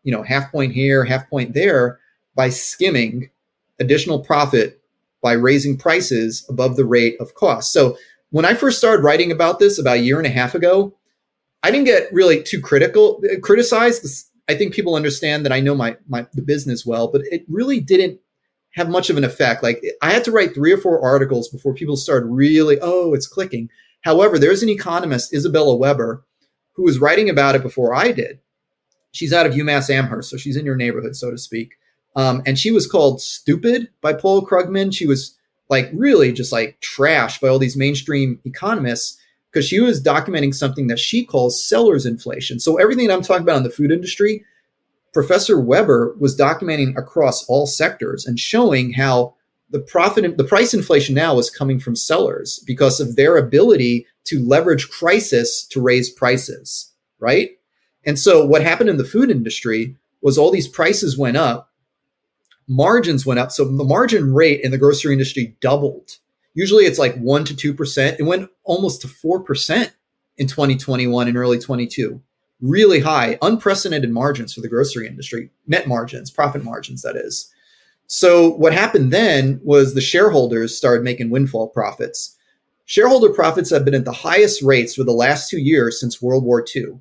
[0.02, 2.00] you know, half point here, half point there
[2.34, 3.30] by skimming
[3.78, 4.80] additional profit
[5.22, 7.72] by raising prices above the rate of cost.
[7.72, 7.96] So
[8.36, 10.94] when I first started writing about this about a year and a half ago,
[11.62, 15.74] I didn't get really too critical, criticized because I think people understand that I know
[15.74, 18.20] my my the business well, but it really didn't
[18.72, 19.62] have much of an effect.
[19.62, 23.26] Like I had to write three or four articles before people started really, oh, it's
[23.26, 23.70] clicking.
[24.02, 26.22] However, there's an economist, Isabella Weber,
[26.74, 28.38] who was writing about it before I did.
[29.12, 31.76] She's out of UMass Amherst, so she's in your neighborhood, so to speak.
[32.16, 34.94] Um, and she was called stupid by Paul Krugman.
[34.94, 35.38] She was
[35.68, 39.18] like really just like trashed by all these mainstream economists
[39.50, 42.60] because she was documenting something that she calls seller's inflation.
[42.60, 44.44] So everything I'm talking about in the food industry,
[45.12, 49.34] Professor Weber was documenting across all sectors and showing how
[49.70, 54.46] the profit the price inflation now is coming from sellers because of their ability to
[54.46, 57.50] leverage crisis to raise prices, right?
[58.04, 61.72] And so what happened in the food industry was all these prices went up,
[62.68, 63.52] margins went up.
[63.52, 66.18] So the margin rate in the grocery industry doubled
[66.56, 68.16] Usually it's like 1 to 2%.
[68.18, 69.90] It went almost to 4%
[70.38, 72.20] in 2021 and early 22.
[72.62, 77.52] Really high, unprecedented margins for the grocery industry, net margins, profit margins, that is.
[78.06, 82.34] So what happened then was the shareholders started making windfall profits.
[82.86, 86.44] Shareholder profits have been at the highest rates for the last two years since World
[86.44, 86.98] War II.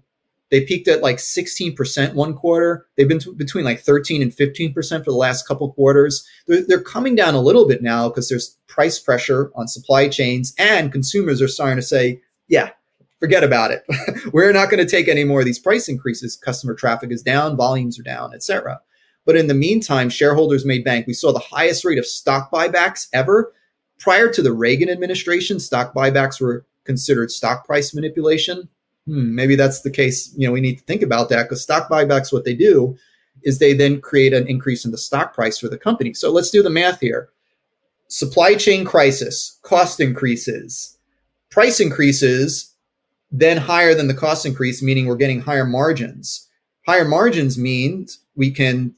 [0.52, 2.86] They peaked at like 16% one quarter.
[2.96, 6.26] They've been t- between like 13 and 15% for the last couple quarters.
[6.48, 10.54] They're, they're coming down a little bit now because there's price pressure on supply chains
[10.58, 12.70] and consumers are starting to say, yeah,
[13.20, 13.84] forget about it.
[14.34, 16.38] We're not going to take any more of these price increases.
[16.38, 18.80] Customer traffic is down, volumes are down, etc.
[19.26, 21.08] But in the meantime, shareholders made bank.
[21.08, 23.52] We saw the highest rate of stock buybacks ever.
[23.98, 28.70] Prior to the Reagan administration, stock buybacks were considered stock price manipulation
[29.08, 30.34] hmm, maybe that's the case.
[30.36, 32.98] You know, we need to think about that because stock buybacks, what they do
[33.44, 36.14] is they then create an increase in the stock price for the company.
[36.14, 37.30] So let's do the math here.
[38.08, 40.98] Supply chain crisis, cost increases,
[41.50, 42.74] price increases,
[43.32, 46.48] then higher than the cost increase, meaning we're getting higher margins.
[46.86, 48.94] Higher margins means we can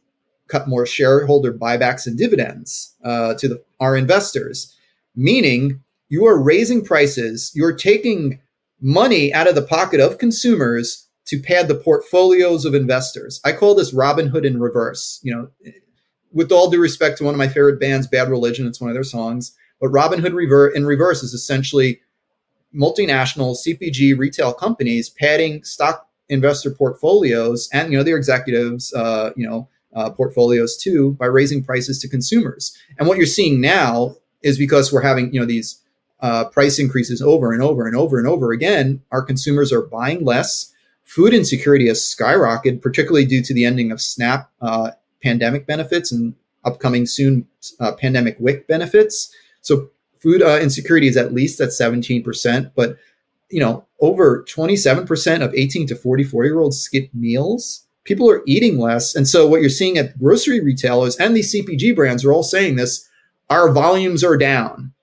[0.48, 4.76] cut more shareholder buybacks and dividends uh, to the, our investors,
[5.16, 8.40] meaning you are raising prices, you're taking
[8.82, 13.42] money out of the pocket of consumers to pad the portfolios of investors.
[13.44, 15.20] I call this Robin Hood in reverse.
[15.24, 15.72] You know,
[16.32, 18.96] with all due respect to one of my favorite bands, Bad Religion, it's one of
[18.96, 19.56] their songs.
[19.80, 20.34] But Robin Hood
[20.76, 22.00] in reverse is essentially
[22.76, 29.48] multinational CPG retail companies padding stock investor portfolios and you know their executives, uh, you
[29.48, 32.78] know, uh, portfolios too by raising prices to consumers.
[32.98, 35.82] And what you're seeing now is because we're having you know these
[36.20, 40.24] uh, price increases over and over and over and over again, our consumers are buying
[40.24, 40.74] less.
[41.04, 44.92] Food insecurity has skyrocketed, particularly due to the ending of SNAP uh,
[45.24, 46.34] pandemic benefits and
[46.66, 47.48] upcoming soon
[47.80, 49.34] uh, pandemic WIC benefits.
[49.62, 49.90] So
[50.20, 52.98] food uh, insecurity is at least at 17%, but
[53.50, 57.86] you know, over 27% of 18 to 44 year olds skip meals.
[58.04, 59.16] People are eating less.
[59.16, 62.76] And so what you're seeing at grocery retailers and these CPG brands are all saying
[62.76, 63.08] this,
[63.50, 64.94] our volumes are down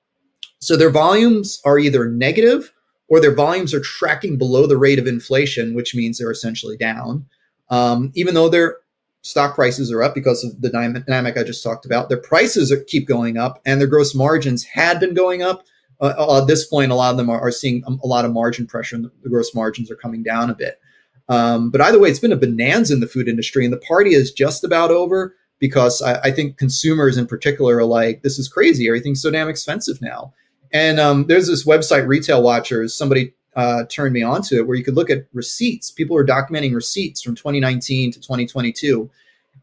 [0.65, 2.73] so their volumes are either negative
[3.09, 7.27] or their volumes are tracking below the rate of inflation, which means they're essentially down.
[7.69, 8.79] Um, even though their
[9.23, 12.83] stock prices are up because of the dynamic I just talked about, their prices are,
[12.85, 15.65] keep going up and their gross margins had been going up.
[16.01, 18.33] Uh, uh at this point, a lot of them are, are, seeing a lot of
[18.33, 20.81] margin pressure and the gross margins are coming down a bit.
[21.29, 24.15] Um, but either way, it's been a bonanza in the food industry and the party
[24.15, 28.49] is just about over because I, I think consumers in particular are like, this is
[28.49, 28.87] crazy.
[28.87, 30.33] Everything's so damn expensive now.
[30.75, 32.95] And um, there's this website, Retail Watchers.
[32.95, 35.93] Somebody uh, turned me onto it where you could look at receipts.
[35.93, 39.09] People are documenting receipts from 2019 to 2022.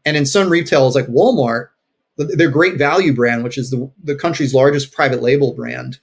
[0.06, 1.68] And in some retailers like Walmart,
[2.16, 5.98] their great value brand, which is the, the country's largest private label brand,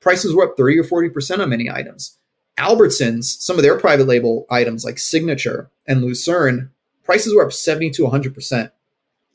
[0.00, 2.16] prices were up 30 or 40% on many items.
[2.58, 6.70] Albertsons, some of their private label items like Signature and Lucerne,
[7.02, 8.70] prices were up 70 to 100%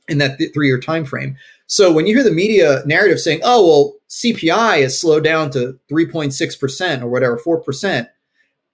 [0.09, 1.37] in that th- three year time frame.
[1.67, 5.79] So when you hear the media narrative saying, oh, well, CPI has slowed down to
[5.91, 8.07] 3.6% or whatever, 4%,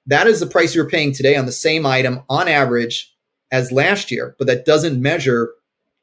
[0.07, 3.13] that is the price you're paying today on the same item on average
[3.51, 4.35] as last year.
[4.37, 5.51] But that doesn't measure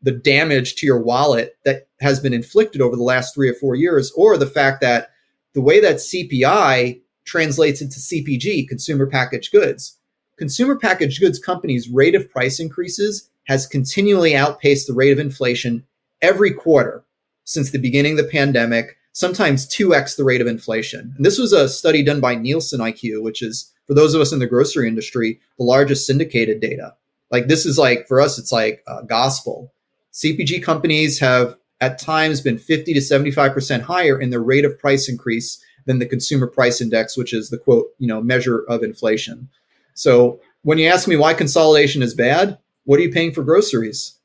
[0.03, 3.75] the damage to your wallet that has been inflicted over the last three or four
[3.75, 5.11] years, or the fact that
[5.55, 9.99] the way that CPI translates into CPG, consumer packaged goods.
[10.39, 15.85] Consumer packaged goods companies' rate of price increases has continually outpaced the rate of inflation
[16.21, 17.05] every quarter
[17.45, 21.13] since the beginning of the pandemic, sometimes 2x the rate of inflation.
[21.17, 24.33] And this was a study done by Nielsen IQ, which is, for those of us
[24.33, 26.95] in the grocery industry, the largest syndicated data.
[27.31, 29.73] Like, this is like, for us, it's like uh, gospel.
[30.13, 35.09] CPG companies have at times been 50 to 75% higher in their rate of price
[35.09, 39.49] increase than the consumer price index, which is the quote, you know, measure of inflation.
[39.95, 44.19] So when you ask me why consolidation is bad, what are you paying for groceries?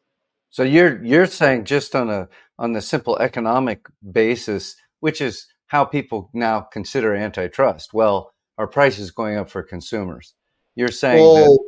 [0.49, 5.85] So you're you're saying just on a on the simple economic basis, which is how
[5.85, 7.93] people now consider antitrust.
[7.93, 10.33] Well, our price is going up for consumers.
[10.75, 11.59] You're saying well, that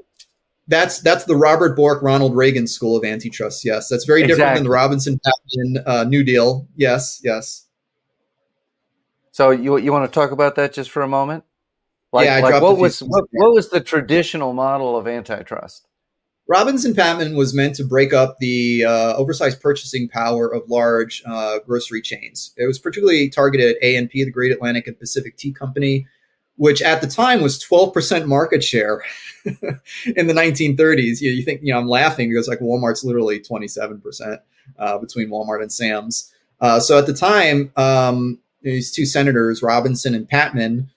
[0.69, 3.65] that's that's the Robert Bork, Ronald Reagan school of antitrust.
[3.65, 5.19] Yes, that's very different than the Robinson
[5.85, 6.67] uh, New Deal.
[6.75, 7.65] Yes, yes.
[9.31, 11.43] So you you want to talk about that just for a moment?
[12.11, 15.87] Like, yeah, like what was what, what was the traditional model of antitrust?
[16.49, 21.59] Robinson Patman was meant to break up the uh, oversized purchasing power of large uh,
[21.59, 22.55] grocery chains.
[22.57, 26.07] It was particularly targeted at A and P, the Great Atlantic and Pacific Tea Company,
[26.55, 29.03] which at the time was 12% market share
[29.45, 31.21] in the 1930s.
[31.21, 34.39] You, you, think, you know, I'm laughing because like Walmart's literally 27%
[34.79, 36.33] uh, between Walmart and Sam's.
[36.59, 40.89] Uh, so at the time, um, these two senators, Robinson and Patman,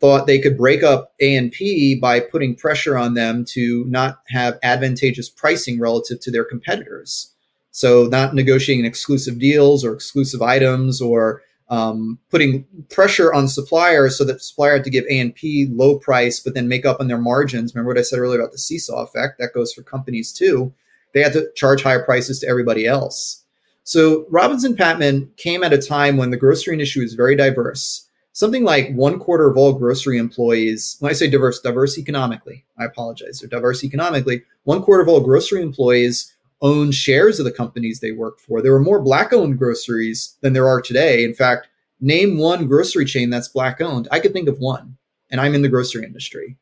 [0.00, 4.22] thought they could break up A and P by putting pressure on them to not
[4.28, 7.32] have advantageous pricing relative to their competitors.
[7.70, 14.24] So not negotiating exclusive deals or exclusive items or um, putting pressure on suppliers so
[14.24, 17.06] that supplier had to give A and P low price, but then make up on
[17.06, 17.74] their margins.
[17.74, 19.38] Remember what I said earlier about the seesaw effect?
[19.38, 20.72] That goes for companies too.
[21.14, 23.44] They had to charge higher prices to everybody else.
[23.84, 28.08] So Robinson Patman came at a time when the grocery industry was very diverse.
[28.40, 32.86] Something like one quarter of all grocery employees, when I say diverse, diverse economically, I
[32.86, 34.44] apologize, they're diverse economically.
[34.64, 38.62] One quarter of all grocery employees own shares of the companies they work for.
[38.62, 41.22] There were more black owned groceries than there are today.
[41.22, 41.68] In fact,
[42.00, 44.08] name one grocery chain that's black owned.
[44.10, 44.96] I could think of one,
[45.30, 46.56] and I'm in the grocery industry.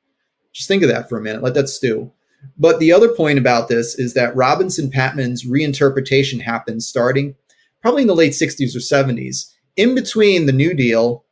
[0.52, 1.44] Just think of that for a minute.
[1.44, 2.10] Let that stew.
[2.58, 7.36] But the other point about this is that Robinson Patman's reinterpretation happened starting
[7.80, 9.52] probably in the late 60s or 70s.
[9.76, 11.24] In between the New Deal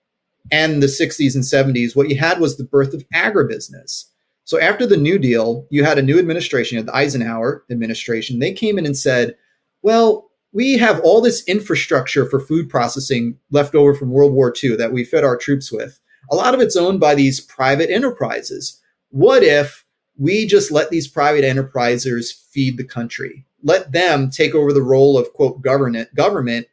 [0.50, 4.04] and the 60s and 70s, what you had was the birth of agribusiness.
[4.44, 8.38] So after the New Deal, you had a new administration, the Eisenhower administration.
[8.38, 9.34] They came in and said,
[9.82, 14.76] well, we have all this infrastructure for food processing left over from World War II
[14.76, 15.98] that we fed our troops with.
[16.30, 18.80] A lot of it's owned by these private enterprises.
[19.10, 19.84] What if
[20.16, 23.44] we just let these private enterprises feed the country?
[23.62, 26.68] Let them take over the role of quote government government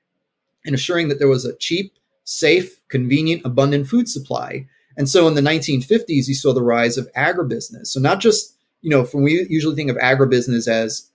[0.65, 1.93] in assuring that there was a cheap,
[2.23, 4.67] safe, convenient, abundant food supply.
[4.97, 7.87] And so in the 1950s, you saw the rise of agribusiness.
[7.87, 11.09] So not just, you know, from we usually think of agribusiness as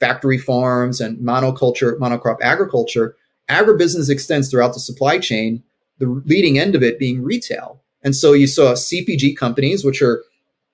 [0.00, 3.16] factory farms and monoculture, monocrop agriculture,
[3.48, 5.62] agribusiness extends throughout the supply chain,
[5.98, 7.80] the leading end of it being retail.
[8.02, 10.22] And so you saw CPG companies, which are,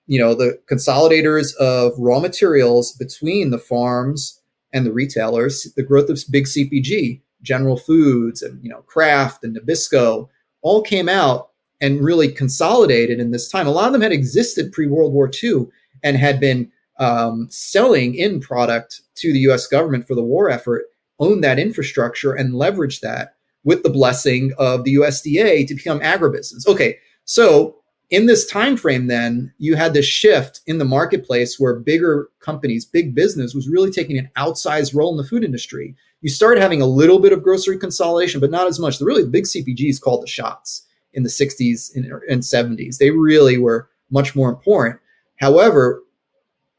[0.06, 4.40] you know, the consolidators of raw materials between the farms
[4.72, 9.56] and the retailers, the growth of big CPG, General Foods and, you know, Kraft and
[9.56, 10.28] Nabisco
[10.62, 13.66] all came out and really consolidated in this time.
[13.66, 15.66] A lot of them had existed pre World War II
[16.02, 20.84] and had been um, selling in product to the US government for the war effort,
[21.18, 23.34] owned that infrastructure and leveraged that
[23.64, 26.66] with the blessing of the USDA to become agribusiness.
[26.66, 27.76] Okay, so
[28.10, 32.84] in this time frame then you had this shift in the marketplace where bigger companies
[32.84, 36.82] big business was really taking an outsized role in the food industry you start having
[36.82, 40.22] a little bit of grocery consolidation but not as much the really big cpgs called
[40.22, 42.98] the shots in the 60s and 70s.
[42.98, 45.00] They really were much more important.
[45.36, 46.02] However,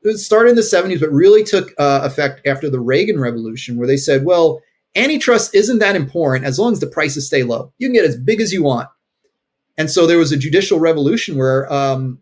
[0.03, 3.87] it started in the 70s, but really took uh, effect after the Reagan Revolution, where
[3.87, 4.61] they said, well,
[4.95, 7.71] antitrust isn't that important as long as the prices stay low.
[7.77, 8.89] You can get as big as you want.
[9.77, 12.19] And so there was a judicial revolution where um,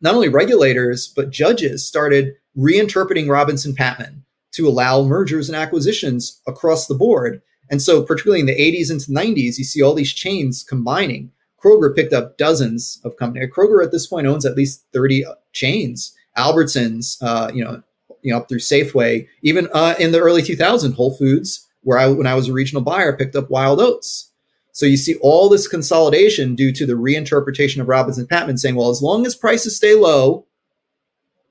[0.00, 4.24] not only regulators, but judges started reinterpreting Robinson Patman
[4.58, 7.40] to allow mergers and acquisitions across the board.
[7.70, 11.30] And so, particularly in the 80s into 90s, you see all these chains combining.
[11.62, 13.50] Kroger picked up dozens of companies.
[13.54, 16.12] Kroger at this point owns at least 30 chains.
[16.36, 17.82] Albertsons, uh, you know,
[18.22, 19.28] you know, up through Safeway.
[19.42, 22.82] Even uh, in the early 2000s, Whole Foods, where I, when I was a regional
[22.82, 24.30] buyer, picked up Wild Oats.
[24.72, 28.90] So you see all this consolidation due to the reinterpretation of Robinson Patman saying, well,
[28.90, 30.46] as long as prices stay low,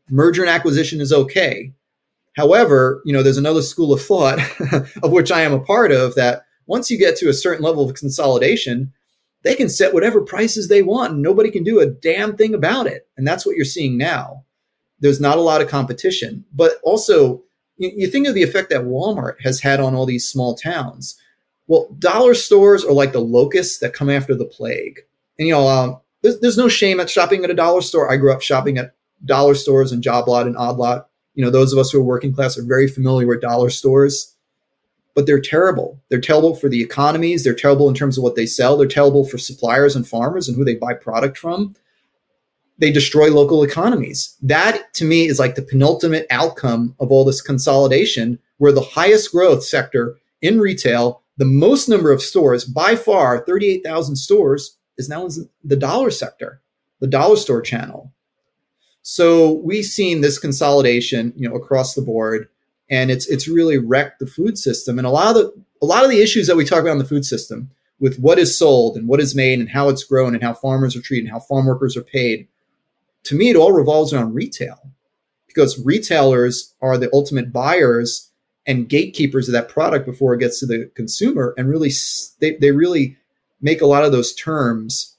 [0.09, 1.73] merger and acquisition is okay.
[2.37, 4.39] However, you know, there's another school of thought
[5.03, 7.89] of which I am a part of that once you get to a certain level
[7.89, 8.93] of consolidation,
[9.41, 12.85] they can set whatever prices they want and nobody can do a damn thing about
[12.85, 13.07] it.
[13.17, 14.43] And that's what you're seeing now.
[14.99, 17.41] There's not a lot of competition, but also
[17.77, 21.19] you, you think of the effect that Walmart has had on all these small towns.
[21.65, 24.99] Well, dollar stores are like the locusts that come after the plague.
[25.39, 28.11] And you know, um, there's, there's no shame at shopping at a dollar store.
[28.11, 28.93] I grew up shopping at
[29.25, 31.06] dollar stores and job lot and odd lot
[31.37, 34.35] you know, those of us who are working class are very familiar with dollar stores,
[35.13, 36.01] but they're terrible.
[36.09, 37.43] They're terrible for the economies.
[37.43, 38.75] They're terrible in terms of what they sell.
[38.75, 41.75] They're terrible for suppliers and farmers and who they buy product from.
[42.77, 44.35] they destroy local economies.
[44.41, 49.31] That to me is like the penultimate outcome of all this consolidation, where the highest
[49.31, 55.25] growth sector in retail, the most number of stores by far, 38,000 stores, is now
[55.25, 55.31] in
[55.63, 56.61] the dollar sector,
[56.99, 58.11] the dollar store channel.
[59.09, 62.49] So we've seen this consolidation, you know, across the board,
[62.89, 64.97] and it's it's really wrecked the food system.
[64.97, 66.97] And a lot of the a lot of the issues that we talk about in
[66.97, 70.33] the food system with what is sold and what is made and how it's grown
[70.33, 72.47] and how farmers are treated and how farm workers are paid
[73.27, 74.77] to me, it all revolves around retail
[75.47, 78.31] because retailers are the ultimate buyers
[78.65, 81.53] and gatekeepers of that product before it gets to the consumer.
[81.57, 81.91] And really,
[82.39, 83.17] they, they really
[83.61, 85.17] make a lot of those terms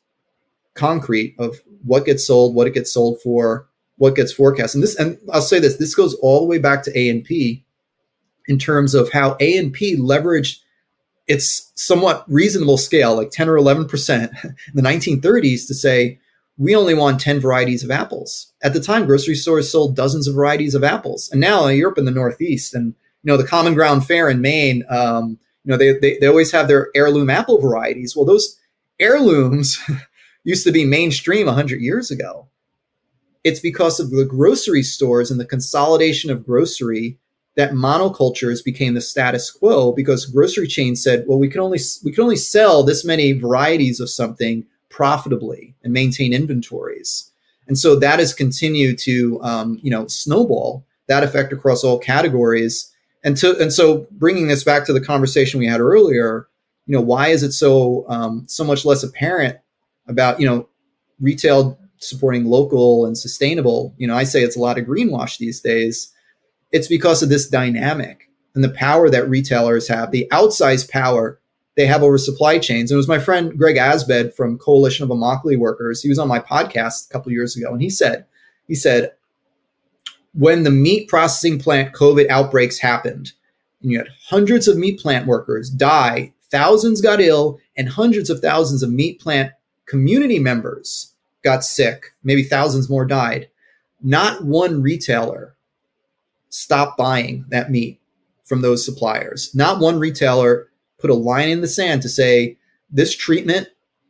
[0.75, 3.68] concrete of what gets sold, what it gets sold for,
[3.99, 4.75] what gets forecast.
[4.75, 7.25] And this, and I'll say this, this goes all the way back to A and
[7.25, 7.65] P
[8.47, 10.59] in terms of how A and P leveraged
[11.27, 16.19] its somewhat reasonable scale, like 10 or 11% in the 1930s to say,
[16.57, 18.53] we only want 10 varieties of apples.
[18.63, 21.31] At the time, grocery stores sold dozens of varieties of apples.
[21.31, 22.87] And now in Europe in the Northeast and,
[23.23, 26.51] you know, the Common Ground Fair in Maine, um, you know, they, they, they always
[26.51, 28.17] have their heirloom apple varieties.
[28.17, 28.59] Well, those
[28.99, 29.79] heirlooms
[30.45, 32.49] used to be mainstream 100 years ago.
[33.49, 37.19] It's because of the grocery stores and the consolidation of grocery
[37.57, 42.13] that monocultures became the status quo because grocery chains said, well, we can only we
[42.13, 47.33] can only sell this many varieties of something profitably and maintain inventories.
[47.69, 52.95] And so that has continued to, um, you know, snowball that effect across all categories.
[53.25, 56.49] And to, and so bringing this back to the conversation we had earlier,
[56.87, 59.57] you know, why is it so um, so much less apparent
[60.07, 60.69] about you know
[61.19, 63.95] retail supporting local and sustainable?
[63.97, 66.13] You know, I say it's a lot of greenwash these days.
[66.73, 71.41] It's because of this dynamic and the power that retailers have, the outsized power
[71.77, 72.91] they have over supply chains.
[72.91, 76.03] And it was my friend Greg Asbed from Coalition of Immokalee Workers.
[76.03, 78.27] He was on my podcast a couple years ago, and he said,
[78.67, 79.13] he said,
[80.35, 83.33] when the meat processing plant COVID outbreaks happened,
[83.81, 88.41] and you had hundreds of meat plant workers die, thousands got ill, and hundreds of
[88.41, 89.53] thousands of meat plant
[89.87, 93.49] community members got sick, maybe thousands more died.
[94.03, 95.57] Not one retailer
[96.51, 98.01] stopped buying that meat
[98.45, 99.55] from those suppliers.
[99.55, 100.69] Not one retailer
[100.99, 102.57] put a line in the sand to say
[102.91, 103.69] this treatment,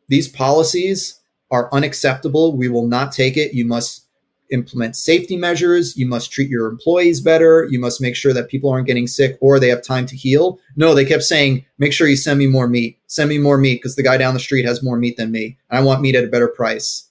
[0.08, 1.20] these policies
[1.50, 2.56] are unacceptable.
[2.56, 3.54] We will not take it.
[3.54, 4.06] You must
[4.50, 5.96] implement safety measures.
[5.96, 7.66] You must treat your employees better.
[7.70, 10.58] You must make sure that people aren't getting sick or they have time to heal.
[10.76, 12.98] No, they kept saying, make sure you send me more meat.
[13.06, 15.58] Send me more meat because the guy down the street has more meat than me.
[15.70, 17.07] And I want meat at a better price.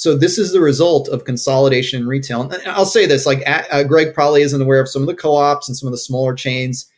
[0.00, 2.40] So this is the result of consolidation in retail.
[2.40, 5.68] And I'll say this, like uh, Greg probably isn't aware of some of the co-ops
[5.68, 6.90] and some of the smaller chains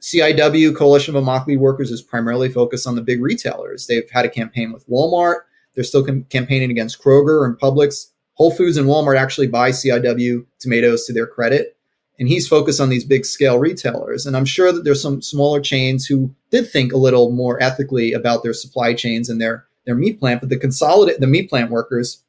[0.00, 3.88] CIW, Coalition of Immokalee Workers, is primarily focused on the big retailers.
[3.88, 5.40] They've had a campaign with Walmart.
[5.74, 8.06] They're still com- campaigning against Kroger and Publix.
[8.34, 11.76] Whole Foods and Walmart actually buy CIW tomatoes to their credit.
[12.20, 14.24] And he's focused on these big scale retailers.
[14.24, 18.12] And I'm sure that there's some smaller chains who did think a little more ethically
[18.12, 21.70] about their supply chains and their, their meat plant, but the consolidate the meat plant
[21.70, 22.22] workers.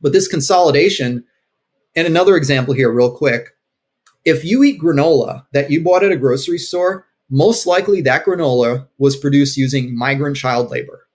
[0.00, 1.24] But this consolidation,
[1.96, 3.50] and another example here, real quick,
[4.24, 8.86] if you eat granola that you bought at a grocery store, most likely that granola
[8.98, 11.06] was produced using migrant child labor.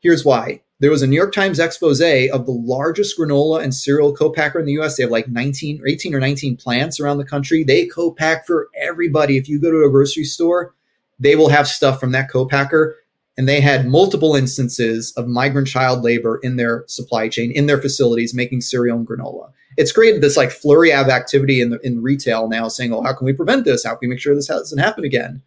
[0.00, 0.62] Here's why.
[0.78, 4.64] There was a New York Times expose of the largest granola and cereal co-packer in
[4.64, 4.96] the US.
[4.96, 7.64] They have like 19 or 18 or 19 plants around the country.
[7.64, 9.36] They co-pack for everybody.
[9.36, 10.74] If you go to a grocery store,
[11.18, 12.96] they will have stuff from that co-packer.
[13.38, 17.80] And they had multiple instances of migrant child labor in their supply chain, in their
[17.80, 22.02] facilities, making cereal and granola it's created this like flurry of activity in the, in
[22.02, 23.84] retail now saying, "Oh, how can we prevent this?
[23.84, 25.42] How can we make sure this doesn't happen again?"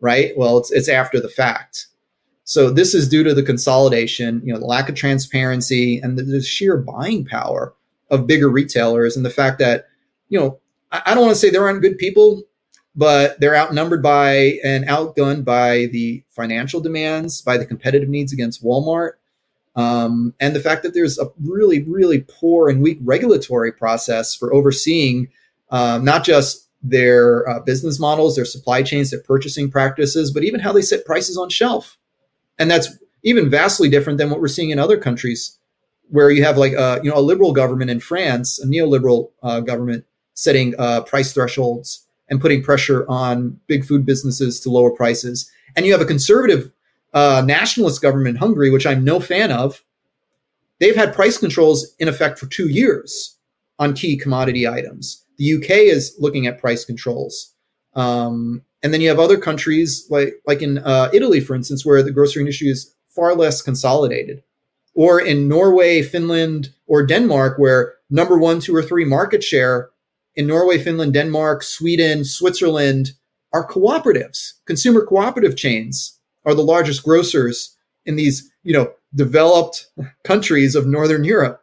[0.00, 0.32] Right?
[0.36, 1.86] Well, it's it's after the fact.
[2.44, 6.22] So this is due to the consolidation, you know, the lack of transparency and the,
[6.24, 7.74] the sheer buying power
[8.10, 9.86] of bigger retailers, and the fact that
[10.28, 10.58] you know
[10.90, 12.42] I, I don't want to say there aren't good people,
[12.94, 18.64] but they're outnumbered by and outgunned by the financial demands, by the competitive needs against
[18.64, 19.12] Walmart,
[19.76, 24.52] um, and the fact that there's a really, really poor and weak regulatory process for
[24.52, 25.28] overseeing
[25.70, 30.60] uh, not just their uh, business models, their supply chains, their purchasing practices, but even
[30.60, 31.96] how they set prices on shelf.
[32.58, 32.88] And that's
[33.22, 35.58] even vastly different than what we're seeing in other countries,
[36.08, 39.30] where you have like a, uh, you know a liberal government in France, a neoliberal
[39.42, 44.90] uh, government setting uh, price thresholds and putting pressure on big food businesses to lower
[44.90, 46.70] prices, and you have a conservative
[47.12, 49.82] uh, nationalist government in Hungary, which I'm no fan of,
[50.78, 53.36] they've had price controls in effect for two years
[53.78, 55.24] on key commodity items.
[55.38, 57.52] The UK is looking at price controls.
[57.94, 62.02] Um, and then you have other countries like like in uh, Italy, for instance, where
[62.02, 64.42] the grocery industry is far less consolidated.
[64.94, 69.90] or in Norway, Finland, or Denmark, where number one, two, or three market share
[70.36, 73.12] in Norway, Finland, Denmark, Sweden, Switzerland
[73.52, 74.52] are cooperatives.
[74.64, 77.76] Consumer cooperative chains are the largest grocers
[78.06, 79.88] in these, you know, developed
[80.24, 81.62] countries of Northern Europe.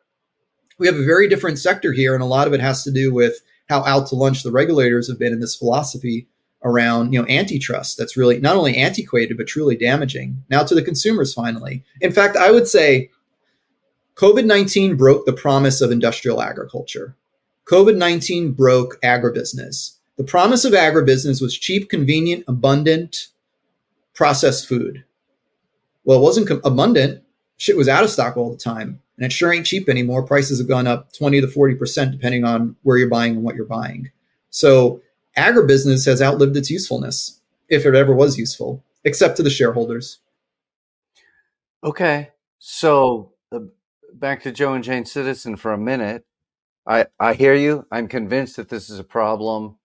[0.77, 3.13] We have a very different sector here, and a lot of it has to do
[3.13, 6.27] with how out to lunch the regulators have been in this philosophy
[6.63, 10.81] around you know antitrust that's really not only antiquated but truly damaging now to the
[10.81, 13.09] consumers finally in fact i would say
[14.15, 17.15] covid-19 broke the promise of industrial agriculture
[17.69, 23.27] covid-19 broke agribusiness the promise of agribusiness was cheap convenient abundant
[24.13, 25.03] processed food
[26.03, 27.23] well it wasn't com- abundant
[27.57, 30.59] shit was out of stock all the time and it sure ain't cheap anymore prices
[30.59, 34.11] have gone up 20 to 40% depending on where you're buying and what you're buying
[34.49, 35.01] so
[35.37, 37.39] agribusiness has outlived its usefulness,
[37.69, 40.19] if it ever was useful, except to the shareholders.
[41.83, 42.31] Okay.
[42.59, 43.59] So uh,
[44.13, 46.25] back to Joe and Jane Citizen for a minute.
[46.87, 47.85] I, I hear you.
[47.91, 49.77] I'm convinced that this is a problem.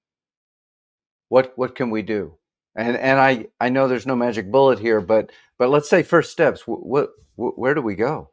[1.29, 2.35] What what can we do?
[2.77, 6.31] And and I, I know there's no magic bullet here, but but let's say first
[6.31, 6.67] steps.
[6.67, 8.31] What, what where do we go?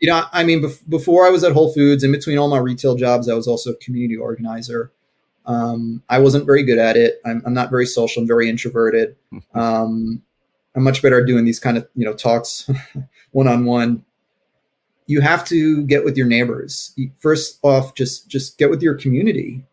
[0.00, 2.58] You know, I mean, bef- before I was at Whole Foods, in between all my
[2.58, 4.92] retail jobs, I was also a community organizer.
[5.46, 7.20] Um, I wasn't very good at it.
[7.24, 8.20] I'm, I'm, not very social.
[8.20, 9.16] I'm very introverted.
[9.54, 10.22] Um,
[10.74, 12.68] I'm much better at doing these kind of you know talks
[13.32, 14.04] one on one.
[15.06, 16.94] You have to get with your neighbors.
[17.18, 19.64] First off, just just get with your community.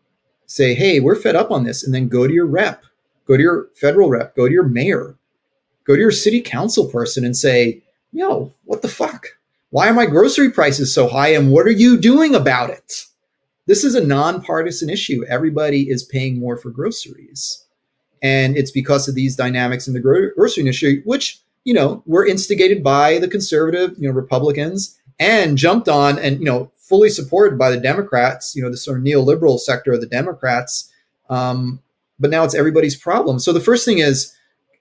[0.46, 2.84] Say, hey, we're fed up on this, and then go to your rep,
[3.26, 5.16] go to your federal rep, go to your mayor,
[5.84, 7.82] go to your city council person, and say,
[8.12, 9.26] yo, what the fuck?
[9.70, 13.04] Why are my grocery prices so high, and what are you doing about it?
[13.66, 15.24] This is a nonpartisan issue.
[15.28, 17.64] Everybody is paying more for groceries.
[18.22, 22.84] And it's because of these dynamics in the grocery industry, which, you know, were instigated
[22.84, 27.70] by the conservative, you know, Republicans and jumped on and, you know, fully supported by
[27.70, 30.92] the Democrats, you know, the sort of neoliberal sector of the Democrats.
[31.30, 31.80] Um,
[32.18, 33.38] but now it's everybody's problem.
[33.38, 34.34] So the first thing is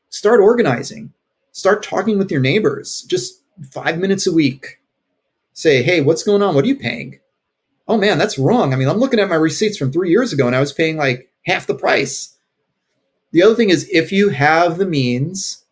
[0.10, 1.14] start organizing,
[1.52, 4.80] start talking with your neighbors, just five minutes a week.
[5.54, 6.56] Say, hey, what's going on?
[6.56, 7.20] What are you paying?
[7.88, 8.74] oh man, that's wrong.
[8.74, 10.98] I mean, I'm looking at my receipts from three years ago and I was paying
[10.98, 12.38] like half the price.
[13.32, 15.64] The other thing is if you have the means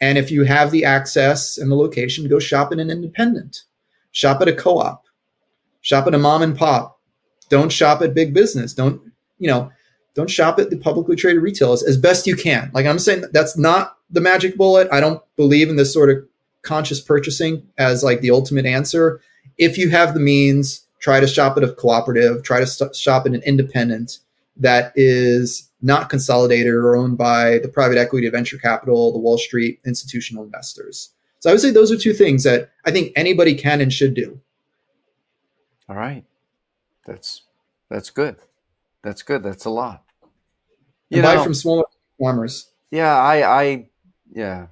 [0.00, 3.64] and if you have the access and the location, go shop at an independent,
[4.12, 5.04] shop at a co op,
[5.80, 7.00] shop at a mom and pop.
[7.48, 8.74] Don't shop at big business.
[8.74, 9.00] Don't,
[9.38, 9.70] you know,
[10.14, 12.70] don't shop at the publicly traded retailers as best you can.
[12.74, 14.88] Like I'm saying, that's not the magic bullet.
[14.90, 16.16] I don't believe in this sort of
[16.62, 19.20] conscious purchasing as like the ultimate answer.
[19.58, 23.26] If you have the means, try to shop at a cooperative, try to st- shop
[23.26, 24.18] at an independent
[24.56, 29.80] that is not consolidated or owned by the private equity, venture capital, the Wall Street
[29.86, 31.10] institutional investors.
[31.40, 34.14] So I would say those are two things that I think anybody can and should
[34.14, 34.40] do.
[35.88, 36.24] All right.
[37.06, 37.42] That's
[37.88, 38.36] that's good.
[39.02, 39.42] That's good.
[39.42, 40.04] That's a lot.
[41.10, 41.86] You buy from small
[42.20, 42.70] farmers.
[42.90, 43.88] Yeah, I I
[44.30, 44.66] yeah.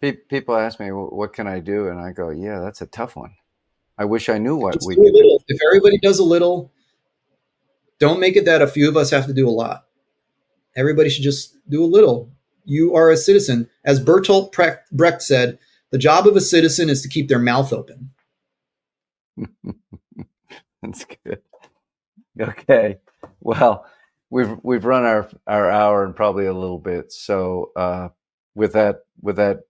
[0.00, 3.34] people ask me what can I do and I go, yeah, that's a tough one.
[3.98, 5.38] I wish I knew what Just we could do.
[5.48, 6.70] If everybody does a little,
[7.98, 9.86] don't make it that a few of us have to do a lot.
[10.76, 12.30] Everybody should just do a little.
[12.64, 13.68] You are a citizen.
[13.84, 14.52] As Bertolt
[14.92, 15.58] Brecht said,
[15.90, 18.10] the job of a citizen is to keep their mouth open.
[20.82, 21.42] That's good.
[22.40, 22.98] Okay.
[23.40, 23.86] Well,
[24.30, 27.12] we've we've run our our hour and probably a little bit.
[27.12, 28.08] So uh,
[28.54, 29.60] with that with that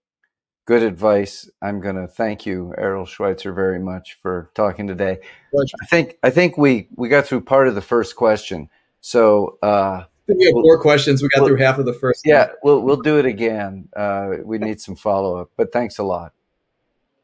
[0.69, 1.49] good advice.
[1.63, 5.17] I'm going to thank you, Errol Schweizer, very much for talking today.
[5.51, 5.75] Pleasure.
[5.81, 8.69] I think I think we we got through part of the first question.
[9.01, 10.03] So uh,
[10.37, 11.21] we have four questions.
[11.21, 12.21] We got we'll, through half of the first.
[12.25, 12.55] Yeah, one.
[12.63, 13.89] we'll we'll do it again.
[13.95, 16.33] Uh, we need some follow up, but thanks a lot.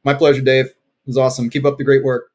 [0.03, 0.65] My pleasure, Dave.
[0.65, 0.75] It
[1.07, 1.49] was awesome.
[1.49, 2.31] Keep up the great work.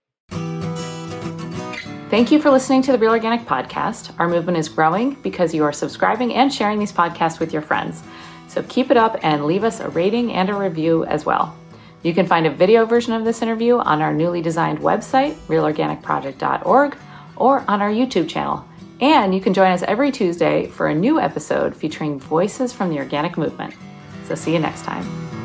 [2.10, 4.12] Thank you for listening to the Real Organic Podcast.
[4.18, 8.02] Our movement is growing because you are subscribing and sharing these podcasts with your friends.
[8.48, 11.56] So keep it up and leave us a rating and a review as well.
[12.02, 16.96] You can find a video version of this interview on our newly designed website, realorganicproject.org,
[17.36, 18.64] or on our YouTube channel.
[19.00, 22.98] And you can join us every Tuesday for a new episode featuring voices from the
[22.98, 23.74] organic movement.
[24.26, 25.39] So see you next time.